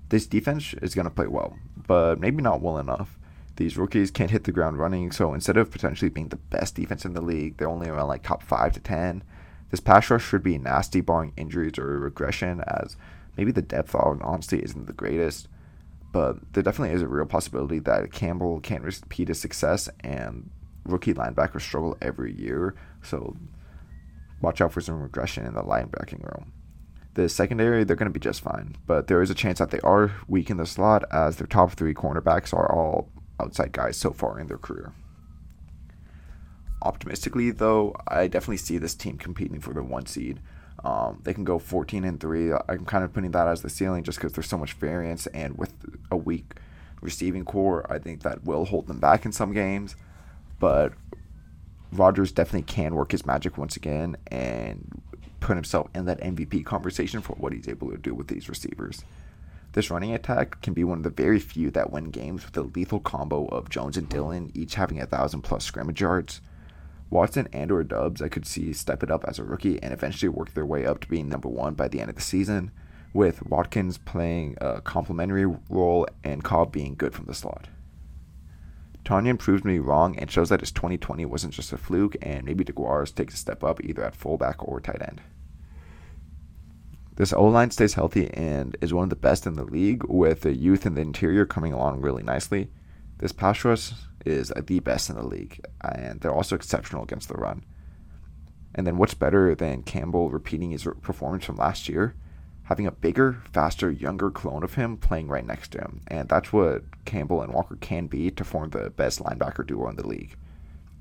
This 0.09 0.27
defense 0.27 0.75
is 0.75 0.93
going 0.93 1.05
to 1.05 1.11
play 1.11 1.25
well, 1.25 1.57
but 1.75 2.19
maybe 2.19 2.43
not 2.43 2.61
well 2.61 2.77
enough. 2.77 3.17
These 3.55 3.77
rookies 3.77 4.11
can't 4.11 4.31
hit 4.31 4.45
the 4.45 4.51
ground 4.51 4.79
running, 4.79 5.11
so 5.11 5.33
instead 5.33 5.57
of 5.57 5.69
potentially 5.71 6.09
being 6.09 6.29
the 6.29 6.37
best 6.37 6.75
defense 6.75 7.05
in 7.05 7.13
the 7.13 7.21
league, 7.21 7.57
they're 7.57 7.69
only 7.69 7.87
around 7.89 8.07
like 8.07 8.23
top 8.23 8.41
five 8.43 8.73
to 8.73 8.79
ten. 8.79 9.23
This 9.69 9.79
pass 9.79 10.09
rush 10.09 10.25
should 10.25 10.43
be 10.43 10.57
nasty, 10.57 11.01
barring 11.01 11.33
injuries 11.37 11.77
or 11.77 11.99
regression, 11.99 12.61
as 12.67 12.95
maybe 13.37 13.51
the 13.51 13.61
depth 13.61 13.95
on 13.95 14.21
honestly 14.21 14.63
isn't 14.63 14.87
the 14.87 14.93
greatest. 14.93 15.47
but 16.13 16.37
there 16.53 16.63
definitely 16.63 16.95
is 16.95 17.01
a 17.01 17.07
real 17.07 17.25
possibility 17.25 17.79
that 17.79 18.13
Campbell 18.13 18.61
can't 18.61 18.83
repeat 18.83 19.27
his 19.27 19.41
success 19.41 19.89
and 20.01 20.49
rookie 20.85 21.13
linebackers 21.13 21.61
struggle 21.61 21.97
every 22.01 22.31
year. 22.39 22.75
So 23.01 23.35
watch 24.39 24.61
out 24.61 24.71
for 24.71 24.79
some 24.79 25.01
regression 25.01 25.45
in 25.45 25.55
the 25.55 25.63
linebacking 25.63 26.23
room. 26.23 26.53
The 27.15 27.27
secondary, 27.29 27.83
they're 27.83 27.95
going 27.95 28.11
to 28.11 28.13
be 28.13 28.19
just 28.19 28.41
fine, 28.41 28.75
but 28.87 29.07
there 29.07 29.21
is 29.21 29.29
a 29.29 29.35
chance 29.35 29.59
that 29.59 29.71
they 29.71 29.79
are 29.81 30.11
weak 30.27 30.49
in 30.49 30.57
the 30.57 30.65
slot 30.65 31.03
as 31.11 31.37
their 31.37 31.47
top 31.47 31.71
three 31.73 31.93
cornerbacks 31.93 32.53
are 32.53 32.71
all 32.71 33.09
outside 33.43 33.71
guys 33.71 33.97
so 33.97 34.11
far 34.11 34.39
in 34.39 34.47
their 34.47 34.57
career. 34.57 34.93
Optimistically, 36.81 37.51
though, 37.51 37.95
I 38.07 38.27
definitely 38.27 38.57
see 38.57 38.77
this 38.77 38.95
team 38.95 39.17
competing 39.17 39.59
for 39.59 39.73
the 39.73 39.83
one 39.83 40.05
seed. 40.05 40.39
Um, 40.83 41.21
they 41.23 41.33
can 41.33 41.45
go 41.45 41.59
14 41.59 42.03
and 42.03 42.19
three. 42.19 42.51
I'm 42.51 42.85
kind 42.85 43.03
of 43.03 43.13
putting 43.13 43.31
that 43.31 43.47
as 43.47 43.61
the 43.61 43.69
ceiling 43.69 44.03
just 44.03 44.17
because 44.17 44.33
there's 44.33 44.49
so 44.49 44.57
much 44.57 44.73
variance, 44.73 45.27
and 45.27 45.57
with 45.57 45.73
a 46.11 46.17
weak 46.17 46.55
receiving 46.99 47.45
core, 47.45 47.85
I 47.89 47.99
think 47.99 48.23
that 48.23 48.43
will 48.43 48.65
hold 48.65 48.87
them 48.87 48.99
back 48.99 49.25
in 49.25 49.31
some 49.31 49.53
games. 49.53 49.95
But 50.59 50.93
Rodgers 51.91 52.31
definitely 52.31 52.63
can 52.63 52.95
work 52.95 53.11
his 53.11 53.25
magic 53.25 53.57
once 53.57 53.75
again 53.77 54.17
and 54.27 55.01
put 55.39 55.55
himself 55.55 55.89
in 55.93 56.05
that 56.05 56.19
MVP 56.21 56.65
conversation 56.65 57.21
for 57.21 57.33
what 57.33 57.53
he's 57.53 57.67
able 57.67 57.91
to 57.91 57.97
do 57.97 58.13
with 58.13 58.27
these 58.27 58.49
receivers. 58.49 59.03
This 59.73 59.89
running 59.89 60.13
attack 60.13 60.61
can 60.61 60.75
be 60.75 60.83
one 60.83 60.99
of 60.99 61.03
the 61.03 61.09
very 61.09 61.39
few 61.39 61.71
that 61.71 61.91
win 61.91 62.11
games 62.11 62.45
with 62.45 62.55
a 62.57 62.61
lethal 62.61 62.99
combo 62.99 63.47
of 63.47 63.69
Jones 63.69 63.97
and 63.97 64.07
Dillon 64.07 64.51
each 64.53 64.75
having 64.75 65.01
a 65.01 65.07
thousand 65.07 65.41
plus 65.41 65.65
scrimmage 65.65 65.99
yards. 65.99 66.41
Watson 67.09 67.47
and 67.51 67.71
or 67.71 67.83
Doubs 67.83 68.21
I 68.21 68.29
could 68.29 68.45
see 68.45 68.71
step 68.71 69.01
it 69.01 69.09
up 69.09 69.25
as 69.25 69.39
a 69.39 69.43
rookie 69.43 69.81
and 69.81 69.91
eventually 69.91 70.29
work 70.29 70.53
their 70.53 70.65
way 70.65 70.85
up 70.85 70.99
to 71.01 71.07
being 71.07 71.27
number 71.27 71.49
one 71.49 71.73
by 71.73 71.87
the 71.87 72.01
end 72.01 72.11
of 72.11 72.15
the 72.15 72.21
season, 72.21 72.69
with 73.13 73.47
Watkins 73.47 73.97
playing 73.97 74.57
a 74.61 74.79
complementary 74.79 75.45
role 75.69 76.07
and 76.23 76.43
Cobb 76.43 76.71
being 76.71 76.93
good 76.93 77.15
from 77.15 77.25
the 77.25 77.33
slot. 77.33 77.67
Tonyan 79.03 79.39
proved 79.39 79.65
me 79.65 79.79
wrong 79.79 80.15
and 80.19 80.29
shows 80.29 80.49
that 80.49 80.59
his 80.59 80.71
2020 80.71 81.25
wasn't 81.25 81.53
just 81.53 81.73
a 81.73 81.77
fluke, 81.77 82.15
and 82.21 82.45
maybe 82.45 82.63
DeGuaras 82.63 83.13
takes 83.13 83.33
a 83.33 83.37
step 83.37 83.63
up 83.63 83.83
either 83.83 84.03
at 84.03 84.15
fullback 84.15 84.67
or 84.67 84.79
tight 84.79 85.01
end. 85.01 85.19
This 87.15 87.33
O 87.33 87.45
line 87.45 87.69
stays 87.69 87.93
healthy 87.93 88.29
and 88.33 88.75
is 88.81 88.93
one 88.93 89.03
of 89.03 89.09
the 89.09 89.15
best 89.15 89.45
in 89.45 89.53
the 89.53 89.65
league, 89.65 90.03
with 90.07 90.41
the 90.41 90.55
youth 90.55 90.85
in 90.85 90.95
the 90.95 91.01
interior 91.01 91.45
coming 91.45 91.71
along 91.71 92.01
really 92.01 92.23
nicely. 92.23 92.69
This 93.19 93.31
pass 93.31 93.63
rush 93.63 93.91
is 94.25 94.51
the 94.65 94.79
best 94.79 95.09
in 95.09 95.15
the 95.15 95.25
league, 95.25 95.63
and 95.81 96.19
they're 96.19 96.33
also 96.33 96.55
exceptional 96.55 97.03
against 97.03 97.29
the 97.29 97.35
run. 97.35 97.63
And 98.73 98.87
then 98.87 98.97
what's 98.97 99.13
better 99.13 99.53
than 99.53 99.83
Campbell 99.83 100.31
repeating 100.31 100.71
his 100.71 100.87
performance 101.01 101.45
from 101.45 101.57
last 101.57 101.87
year? 101.87 102.15
Having 102.63 102.87
a 102.87 102.91
bigger, 102.91 103.43
faster, 103.51 103.91
younger 103.91 104.31
clone 104.31 104.63
of 104.63 104.73
him 104.73 104.97
playing 104.97 105.27
right 105.27 105.45
next 105.45 105.73
to 105.73 105.79
him. 105.79 106.01
And 106.07 106.29
that's 106.29 106.51
what 106.51 106.83
Campbell 107.05 107.41
and 107.43 107.53
Walker 107.53 107.75
can 107.75 108.07
be 108.07 108.31
to 108.31 108.43
form 108.43 108.71
the 108.71 108.89
best 108.89 109.21
linebacker 109.21 109.67
duo 109.67 109.89
in 109.89 109.97
the 109.97 110.07
league. 110.07 110.35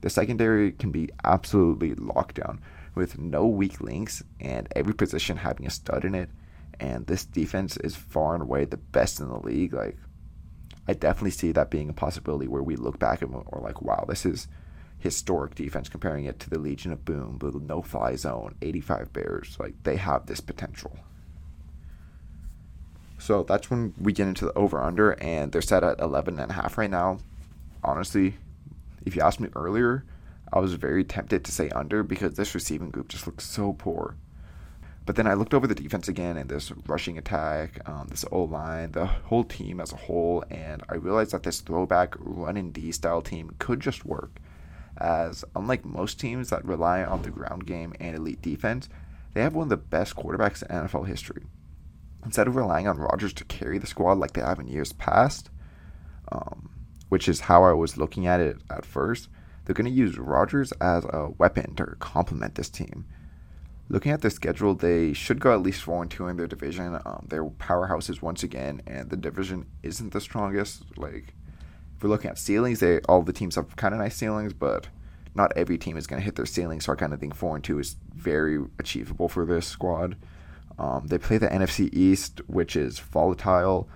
The 0.03 0.11
secondary 0.11 0.73
can 0.73 0.91
be 0.91 1.09
absolutely 1.25 1.95
locked 1.95 2.35
down 2.35 2.61
with 2.95 3.19
no 3.19 3.47
weak 3.47 3.81
links 3.81 4.23
and 4.41 4.69
every 4.75 4.95
position 4.95 5.39
having 5.39 5.67
a 5.67 5.71
stud 5.71 6.05
in 6.05 6.15
it. 6.15 6.31
And 6.81 7.07
this 7.07 7.25
defense 7.25 7.77
is 7.79 7.95
far 7.95 8.35
and 8.35 8.43
away 8.43 8.65
the 8.65 8.77
best 8.77 9.21
in 9.21 9.29
the 9.29 9.39
league. 9.39 9.73
Like, 9.73 9.97
I 10.89 10.95
definitely 10.95 11.31
see 11.31 11.53
that 11.53 11.71
being 11.71 11.89
a 11.89 11.95
possibility 11.95 12.49
where 12.49 12.63
we 12.63 12.77
look 12.77 12.99
back 12.99 13.23
and 13.23 13.33
we're 13.33 13.61
like, 13.61 13.83
wow, 13.83 14.05
this 14.09 14.27
is 14.27 14.49
historic 14.99 15.55
defense 15.55 15.89
comparing 15.89 16.25
it 16.25 16.41
to 16.41 16.51
the 16.51 16.59
Legion 16.59 16.93
of 16.93 17.05
Boom, 17.05 17.39
the 17.39 17.51
no 17.59 17.83
fly 17.83 18.17
zone, 18.17 18.55
85 18.63 19.13
Bears. 19.13 19.57
Like, 19.59 19.75
they 19.85 19.97
have 19.97 20.27
this 20.27 20.41
potential. 20.41 20.97
So 23.19 23.45
that's 23.45 23.71
when 23.71 23.95
we 24.01 24.13
get 24.13 24.27
into 24.27 24.47
the 24.47 24.53
over 24.55 24.83
under, 24.83 25.13
and 25.13 25.53
they're 25.53 25.63
set 25.63 25.85
at 25.85 26.01
11 26.01 26.41
and 26.41 26.51
a 26.51 26.55
half 26.55 26.77
right 26.77 26.91
now. 26.91 27.19
Honestly, 27.85 28.35
if 29.07 29.15
you 29.15 29.23
asked 29.23 29.39
me 29.39 29.49
earlier, 29.55 30.05
I 30.53 30.61
was 30.61 30.75
very 30.75 31.03
tempted 31.05 31.45
to 31.45 31.53
say 31.53 31.71
under 31.71 32.03
because 32.03 32.35
this 32.35 32.55
receiving 32.55 32.91
group 32.91 33.09
just 33.09 33.27
looks 33.27 33.47
so 33.47 33.73
poor. 33.73 34.17
But 35.05 35.17
then 35.17 35.27
I 35.27 35.35
looked 35.35 35.55
over 35.55 35.67
the 35.67 35.75
defense 35.75 36.07
again 36.07 36.37
and 36.37 36.49
this 36.49 36.71
rushing 36.87 37.19
attack, 37.19 37.81
um, 37.89 38.07
this 38.09 38.25
O 38.31 38.45
line, 38.45 38.93
the 38.93 39.07
whole 39.07 39.43
team 39.43 39.81
as 39.81 39.93
a 39.93 39.97
whole, 39.97 40.45
and 40.49 40.83
I 40.89 40.95
realized 40.95 41.33
that 41.33 41.43
this 41.43 41.61
throwback 41.61 42.15
run 42.19 42.57
and 42.57 42.73
D 42.73 42.93
style 42.93 43.23
team 43.23 43.57
could 43.59 43.81
just 43.81 44.05
work. 44.05 44.39
As 44.99 45.45
unlike 45.57 45.85
most 45.85 46.21
teams 46.21 46.51
that 46.51 46.65
rely 46.65 47.03
on 47.03 47.23
the 47.23 47.31
ground 47.31 47.67
game 47.67 47.95
and 47.99 48.15
elite 48.15 48.43
defense, 48.43 48.89
they 49.35 49.43
have 49.43 49.55
one 49.55 49.65
of 49.65 49.71
the 49.71 49.77
best 49.77 50.15
quarterbacks 50.15 50.63
in 50.63 50.69
NFL 50.69 51.09
history. 51.09 51.43
Instead 52.25 52.47
of 52.47 52.55
relying 52.55 52.87
on 52.87 52.99
Rodgers 52.99 53.33
to 53.33 53.45
carry 53.45 53.79
the 53.79 53.87
squad 53.87 54.19
like 54.19 54.35
they 54.35 54.43
have 54.43 54.61
in 54.61 54.69
years 54.69 54.93
past, 54.93 55.51
um, 56.31 56.71
which 57.09 57.29
is 57.29 57.41
how 57.41 57.65
I 57.65 57.73
was 57.73 57.97
looking 57.97 58.27
at 58.27 58.39
it 58.39 58.59
at 58.71 58.85
first, 58.85 59.29
they're 59.65 59.75
going 59.75 59.91
to 59.91 59.91
use 59.91 60.19
Rodgers 60.19 60.73
as 60.81 61.05
a 61.05 61.31
weapon 61.39 61.75
to 61.77 61.87
complement 61.99 62.55
this 62.55 62.69
team 62.69 63.07
looking 63.93 64.11
at 64.11 64.23
their 64.23 64.31
schedule, 64.31 64.75
they 64.75 65.13
should 65.13 65.39
go 65.39 65.53
at 65.53 65.63
least 65.63 65.83
four 65.83 66.03
and 66.03 66.11
two 66.11 66.27
in 66.27 66.37
their 66.37 66.47
division. 66.47 66.99
Um, 67.05 67.27
they're 67.29 67.45
powerhouses 67.45 68.23
once 68.23 68.43
again, 68.43 68.81
and 68.87 69.11
the 69.11 69.17
division 69.17 69.67
isn't 69.83 70.13
the 70.13 70.21
strongest. 70.21 70.85
Like 70.97 71.35
if 71.97 72.03
we're 72.03 72.09
looking 72.09 72.31
at 72.31 72.39
ceilings, 72.39 72.81
they 72.81 73.01
all 73.01 73.23
the 73.23 73.35
teams 73.35 73.55
have 73.57 73.77
kind 73.77 73.95
of 73.95 74.01
nice 74.01 74.17
ceilings, 74.17 74.55
but 74.55 74.89
not 75.35 75.53
every 75.57 75.79
team 75.79 75.97
is 75.97 76.07
going 76.07 76.21
to 76.21 76.25
hit 76.25 76.37
their 76.37 76.47
ceiling. 76.47 76.81
So 76.81 76.93
I 76.93 76.97
kind 76.97 77.13
of 77.13 77.21
think 77.21 77.35
four 77.35 77.55
and 77.55 77.63
two 77.63 77.79
is 77.79 77.97
very 78.15 78.65
achievable 78.79 79.29
for 79.29 79.45
this 79.45 79.67
squad. 79.67 80.17
Um, 80.79 81.07
they 81.07 81.19
play 81.19 81.37
the 81.37 81.49
NFC 81.49 81.93
East, 81.93 82.41
which 82.47 82.77
is 82.77 82.99
volatile, 82.99 83.89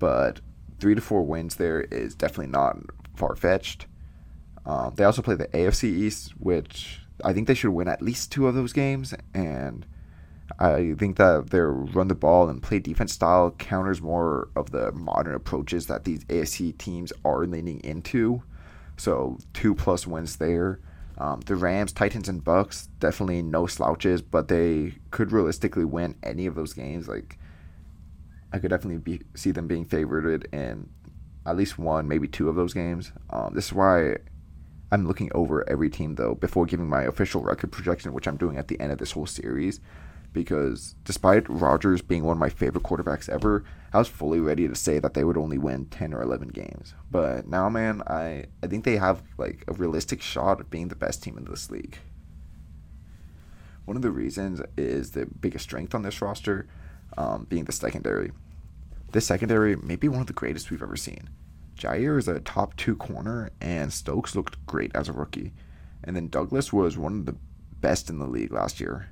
but 0.00 0.40
three 0.80 0.96
to 0.96 1.00
four 1.00 1.22
wins 1.22 1.56
there 1.56 1.80
is 1.80 2.16
definitely 2.16 2.48
not 2.48 2.76
far 3.14 3.36
fetched. 3.36 3.86
Um, 4.66 4.94
they 4.96 5.04
also 5.04 5.22
play 5.22 5.34
the 5.34 5.48
AFC 5.48 5.84
East, 5.84 6.32
which 6.38 7.00
I 7.22 7.32
think 7.32 7.46
they 7.46 7.54
should 7.54 7.70
win 7.70 7.88
at 7.88 8.02
least 8.02 8.32
two 8.32 8.46
of 8.46 8.54
those 8.54 8.72
games, 8.72 9.14
and 9.34 9.86
I 10.58 10.94
think 10.98 11.16
that 11.16 11.50
their 11.50 11.70
run 11.70 12.08
the 12.08 12.14
ball 12.14 12.48
and 12.48 12.62
play 12.62 12.78
defense 12.78 13.12
style 13.12 13.50
counters 13.52 14.00
more 14.00 14.48
of 14.56 14.70
the 14.70 14.92
modern 14.92 15.34
approaches 15.34 15.86
that 15.86 16.04
these 16.04 16.24
AFC 16.24 16.76
teams 16.76 17.12
are 17.24 17.46
leaning 17.46 17.80
into. 17.80 18.42
So 18.96 19.38
two 19.52 19.74
plus 19.74 20.06
wins 20.06 20.36
there. 20.36 20.80
Um, 21.16 21.40
the 21.40 21.56
Rams, 21.56 21.92
Titans, 21.92 22.28
and 22.28 22.42
Bucks 22.42 22.88
definitely 22.98 23.42
no 23.42 23.66
slouches, 23.66 24.20
but 24.20 24.48
they 24.48 24.94
could 25.10 25.32
realistically 25.32 25.84
win 25.84 26.16
any 26.22 26.46
of 26.46 26.54
those 26.54 26.72
games. 26.72 27.08
Like 27.08 27.38
I 28.52 28.58
could 28.58 28.70
definitely 28.70 28.98
be, 28.98 29.24
see 29.34 29.50
them 29.50 29.66
being 29.66 29.84
favored 29.84 30.48
in 30.52 30.88
at 31.46 31.56
least 31.56 31.78
one, 31.78 32.08
maybe 32.08 32.28
two 32.28 32.48
of 32.48 32.56
those 32.56 32.74
games. 32.74 33.12
Um, 33.30 33.54
this 33.54 33.66
is 33.66 33.72
why 33.72 34.16
I'm 34.94 35.08
looking 35.08 35.32
over 35.34 35.68
every 35.68 35.90
team 35.90 36.14
though 36.14 36.36
before 36.36 36.66
giving 36.66 36.88
my 36.88 37.02
official 37.02 37.42
record 37.42 37.72
projection, 37.72 38.12
which 38.12 38.28
I'm 38.28 38.36
doing 38.36 38.56
at 38.56 38.68
the 38.68 38.78
end 38.78 38.92
of 38.92 38.98
this 38.98 39.10
whole 39.10 39.26
series. 39.26 39.80
Because 40.32 40.94
despite 41.02 41.48
Rodgers 41.48 42.00
being 42.00 42.22
one 42.22 42.36
of 42.36 42.40
my 42.40 42.48
favorite 42.48 42.84
quarterbacks 42.84 43.28
ever, 43.28 43.64
I 43.92 43.98
was 43.98 44.06
fully 44.06 44.38
ready 44.38 44.68
to 44.68 44.74
say 44.76 45.00
that 45.00 45.14
they 45.14 45.24
would 45.24 45.36
only 45.36 45.58
win 45.58 45.86
10 45.86 46.14
or 46.14 46.22
11 46.22 46.48
games. 46.48 46.94
But 47.10 47.48
now, 47.48 47.68
man, 47.68 48.02
I, 48.06 48.44
I 48.62 48.68
think 48.68 48.84
they 48.84 48.96
have 48.96 49.22
like 49.36 49.64
a 49.66 49.72
realistic 49.72 50.22
shot 50.22 50.60
of 50.60 50.70
being 50.70 50.88
the 50.88 50.96
best 50.96 51.24
team 51.24 51.38
in 51.38 51.44
this 51.44 51.72
league. 51.72 51.98
One 53.86 53.96
of 53.96 54.02
the 54.02 54.12
reasons 54.12 54.60
is 54.76 55.10
the 55.10 55.26
biggest 55.26 55.64
strength 55.64 55.92
on 55.92 56.02
this 56.02 56.22
roster 56.22 56.68
um, 57.18 57.46
being 57.48 57.64
the 57.64 57.72
secondary. 57.72 58.30
This 59.10 59.26
secondary 59.26 59.74
may 59.74 59.96
be 59.96 60.08
one 60.08 60.20
of 60.20 60.28
the 60.28 60.32
greatest 60.32 60.70
we've 60.70 60.82
ever 60.82 60.96
seen. 60.96 61.30
Jaire 61.76 62.18
is 62.18 62.28
a 62.28 62.40
top 62.40 62.76
two 62.76 62.96
corner, 62.96 63.50
and 63.60 63.92
Stokes 63.92 64.34
looked 64.34 64.64
great 64.66 64.94
as 64.94 65.08
a 65.08 65.12
rookie. 65.12 65.52
And 66.02 66.14
then 66.14 66.28
Douglas 66.28 66.72
was 66.72 66.96
one 66.96 67.20
of 67.20 67.26
the 67.26 67.36
best 67.80 68.08
in 68.10 68.18
the 68.18 68.26
league 68.26 68.52
last 68.52 68.80
year. 68.80 69.10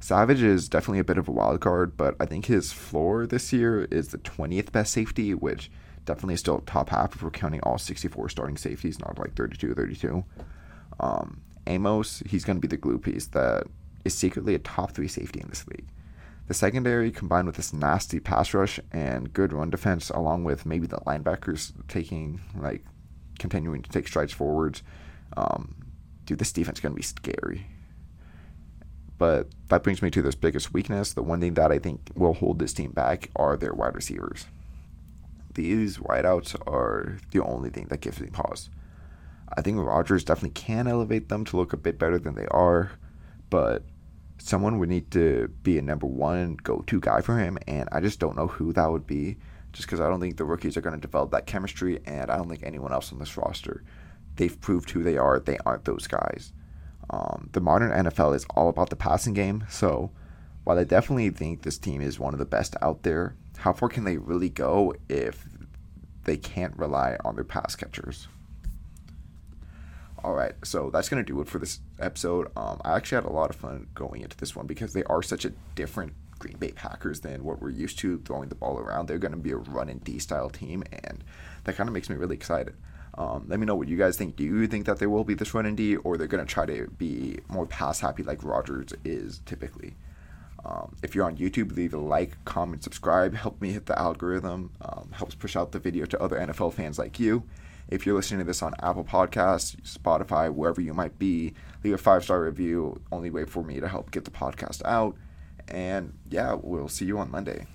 Savage 0.00 0.42
is 0.42 0.68
definitely 0.68 0.98
a 0.98 1.04
bit 1.04 1.18
of 1.18 1.28
a 1.28 1.32
wild 1.32 1.60
card, 1.60 1.96
but 1.96 2.14
I 2.20 2.26
think 2.26 2.46
his 2.46 2.72
floor 2.72 3.26
this 3.26 3.52
year 3.52 3.84
is 3.90 4.08
the 4.08 4.18
20th 4.18 4.70
best 4.70 4.92
safety, 4.92 5.32
which 5.32 5.70
definitely 6.04 6.34
is 6.34 6.40
still 6.40 6.60
top 6.60 6.90
half 6.90 7.14
if 7.14 7.22
we're 7.22 7.30
counting 7.30 7.60
all 7.62 7.78
64 7.78 8.28
starting 8.28 8.56
safeties, 8.56 8.98
not 8.98 9.18
like 9.18 9.34
32 9.34 9.74
32. 9.74 10.24
Um, 11.00 11.40
Amos, 11.66 12.22
he's 12.26 12.44
going 12.44 12.58
to 12.58 12.60
be 12.60 12.68
the 12.68 12.76
glue 12.76 12.98
piece 12.98 13.26
that 13.28 13.66
is 14.04 14.14
secretly 14.14 14.54
a 14.54 14.58
top 14.58 14.92
three 14.92 15.08
safety 15.08 15.40
in 15.40 15.48
this 15.48 15.66
league. 15.68 15.88
The 16.46 16.54
secondary, 16.54 17.10
combined 17.10 17.46
with 17.46 17.56
this 17.56 17.72
nasty 17.72 18.20
pass 18.20 18.52
rush 18.52 18.78
and 18.92 19.32
good 19.32 19.52
run 19.52 19.70
defense, 19.70 20.10
along 20.10 20.44
with 20.44 20.66
maybe 20.66 20.86
the 20.86 20.98
linebackers 20.98 21.72
taking 21.88 22.40
like 22.54 22.84
continuing 23.38 23.82
to 23.82 23.90
take 23.90 24.06
strides 24.06 24.32
forwards, 24.32 24.82
um, 25.36 25.74
dude, 26.24 26.38
this 26.38 26.52
defense 26.52 26.78
is 26.78 26.82
going 26.82 26.92
to 26.94 26.96
be 26.96 27.02
scary. 27.02 27.66
But 29.16 29.48
that 29.68 29.82
brings 29.82 30.02
me 30.02 30.10
to 30.10 30.22
this 30.22 30.34
biggest 30.34 30.72
weakness. 30.74 31.12
The 31.12 31.22
one 31.22 31.40
thing 31.40 31.54
that 31.54 31.72
I 31.72 31.78
think 31.78 32.10
will 32.14 32.34
hold 32.34 32.58
this 32.58 32.74
team 32.74 32.90
back 32.90 33.30
are 33.36 33.56
their 33.56 33.72
wide 33.72 33.94
receivers. 33.94 34.46
These 35.54 35.98
wideouts 35.98 36.56
are 36.66 37.18
the 37.30 37.42
only 37.42 37.70
thing 37.70 37.86
that 37.86 38.00
gives 38.00 38.20
me 38.20 38.28
pause. 38.28 38.70
I 39.56 39.62
think 39.62 39.78
Rodgers 39.78 40.24
definitely 40.24 40.50
can 40.50 40.88
elevate 40.88 41.28
them 41.28 41.44
to 41.46 41.56
look 41.56 41.72
a 41.72 41.78
bit 41.78 41.98
better 41.98 42.18
than 42.18 42.34
they 42.34 42.46
are, 42.46 42.92
but 43.50 43.84
someone 44.38 44.78
would 44.78 44.88
need 44.88 45.10
to 45.12 45.48
be 45.62 45.78
a 45.78 45.82
number 45.82 46.06
one 46.06 46.56
go 46.62 46.82
to 46.86 47.00
guy 47.00 47.20
for 47.20 47.38
him, 47.38 47.58
and 47.66 47.88
I 47.92 48.00
just 48.00 48.18
don't 48.20 48.36
know 48.36 48.46
who 48.48 48.72
that 48.72 48.90
would 48.90 49.06
be. 49.06 49.38
just 49.72 49.88
because 49.88 50.00
I 50.00 50.08
don't 50.08 50.20
think 50.20 50.36
the 50.36 50.44
rookies 50.44 50.76
are 50.76 50.80
going 50.80 50.94
to 50.94 51.00
develop 51.00 51.32
that 51.32 51.46
chemistry, 51.46 51.98
and 52.06 52.30
I 52.30 52.36
don't 52.36 52.48
think 52.48 52.62
anyone 52.62 52.92
else 52.92 53.12
on 53.12 53.18
this 53.18 53.36
roster. 53.36 53.82
They've 54.36 54.60
proved 54.60 54.90
who 54.90 55.02
they 55.02 55.16
are. 55.18 55.40
They 55.40 55.58
aren't 55.66 55.84
those 55.84 56.06
guys. 56.06 56.52
Um, 57.10 57.50
the 57.52 57.60
modern 57.60 57.90
NFL 57.90 58.36
is 58.36 58.46
all 58.50 58.68
about 58.68 58.90
the 58.90 58.96
passing 58.96 59.34
game, 59.34 59.64
so 59.68 60.10
while 60.62 60.78
I 60.78 60.84
definitely 60.84 61.30
think 61.30 61.62
this 61.62 61.76
team 61.78 62.00
is 62.00 62.18
one 62.20 62.34
of 62.34 62.38
the 62.38 62.46
best 62.46 62.76
out 62.82 63.02
there, 63.02 63.34
how 63.58 63.72
far 63.72 63.88
can 63.88 64.04
they 64.04 64.16
really 64.16 64.48
go 64.48 64.94
if 65.08 65.46
they 66.24 66.36
can't 66.36 66.76
rely 66.76 67.16
on 67.24 67.34
their 67.34 67.44
pass 67.44 67.74
catchers? 67.76 68.28
All 70.24 70.32
right, 70.32 70.54
so 70.64 70.88
that's 70.88 71.10
gonna 71.10 71.22
do 71.22 71.42
it 71.42 71.48
for 71.48 71.58
this 71.58 71.80
episode. 72.00 72.50
Um, 72.56 72.80
I 72.82 72.96
actually 72.96 73.16
had 73.16 73.26
a 73.26 73.30
lot 73.30 73.50
of 73.50 73.56
fun 73.56 73.88
going 73.94 74.22
into 74.22 74.38
this 74.38 74.56
one 74.56 74.66
because 74.66 74.94
they 74.94 75.04
are 75.04 75.22
such 75.22 75.44
a 75.44 75.52
different 75.74 76.14
Green 76.38 76.56
Bay 76.56 76.72
Packers 76.72 77.20
than 77.20 77.44
what 77.44 77.60
we're 77.60 77.68
used 77.68 77.98
to 77.98 78.16
throwing 78.20 78.48
the 78.48 78.54
ball 78.54 78.78
around. 78.78 79.06
They're 79.06 79.18
gonna 79.18 79.36
be 79.36 79.50
a 79.50 79.58
run 79.58 79.90
and 79.90 80.02
D 80.02 80.18
style 80.18 80.48
team, 80.48 80.82
and 80.94 81.22
that 81.64 81.76
kind 81.76 81.90
of 81.90 81.92
makes 81.92 82.08
me 82.08 82.16
really 82.16 82.36
excited. 82.36 82.74
Um, 83.18 83.44
let 83.48 83.60
me 83.60 83.66
know 83.66 83.74
what 83.74 83.86
you 83.86 83.98
guys 83.98 84.16
think. 84.16 84.34
Do 84.34 84.44
you 84.44 84.66
think 84.66 84.86
that 84.86 84.98
they 84.98 85.06
will 85.06 85.24
be 85.24 85.34
this 85.34 85.52
run 85.52 85.66
and 85.66 85.76
D, 85.76 85.96
or 85.96 86.16
they're 86.16 86.26
gonna 86.26 86.46
try 86.46 86.64
to 86.64 86.88
be 86.96 87.40
more 87.48 87.66
pass 87.66 88.00
happy 88.00 88.22
like 88.22 88.42
Rodgers 88.42 88.94
is 89.04 89.42
typically? 89.44 89.94
Um, 90.64 90.96
if 91.02 91.14
you're 91.14 91.26
on 91.26 91.36
YouTube, 91.36 91.76
leave 91.76 91.92
a 91.92 91.98
like, 91.98 92.42
comment, 92.46 92.82
subscribe. 92.82 93.34
Help 93.34 93.60
me 93.60 93.72
hit 93.72 93.84
the 93.84 93.98
algorithm. 93.98 94.70
Um, 94.80 95.10
helps 95.12 95.34
push 95.34 95.54
out 95.54 95.72
the 95.72 95.78
video 95.78 96.06
to 96.06 96.22
other 96.22 96.38
NFL 96.38 96.72
fans 96.72 96.98
like 96.98 97.20
you. 97.20 97.42
If 97.88 98.06
you're 98.06 98.14
listening 98.14 98.40
to 98.40 98.44
this 98.44 98.62
on 98.62 98.74
Apple 98.82 99.04
Podcasts, 99.04 99.76
Spotify, 99.82 100.52
wherever 100.52 100.80
you 100.80 100.94
might 100.94 101.18
be, 101.18 101.54
leave 101.82 101.94
a 101.94 101.98
five 101.98 102.24
star 102.24 102.42
review. 102.42 103.00
Only 103.12 103.30
way 103.30 103.44
for 103.44 103.62
me 103.62 103.80
to 103.80 103.88
help 103.88 104.10
get 104.10 104.24
the 104.24 104.30
podcast 104.30 104.82
out. 104.84 105.16
And 105.68 106.18
yeah, 106.30 106.56
we'll 106.60 106.88
see 106.88 107.04
you 107.04 107.18
on 107.18 107.30
Monday. 107.30 107.66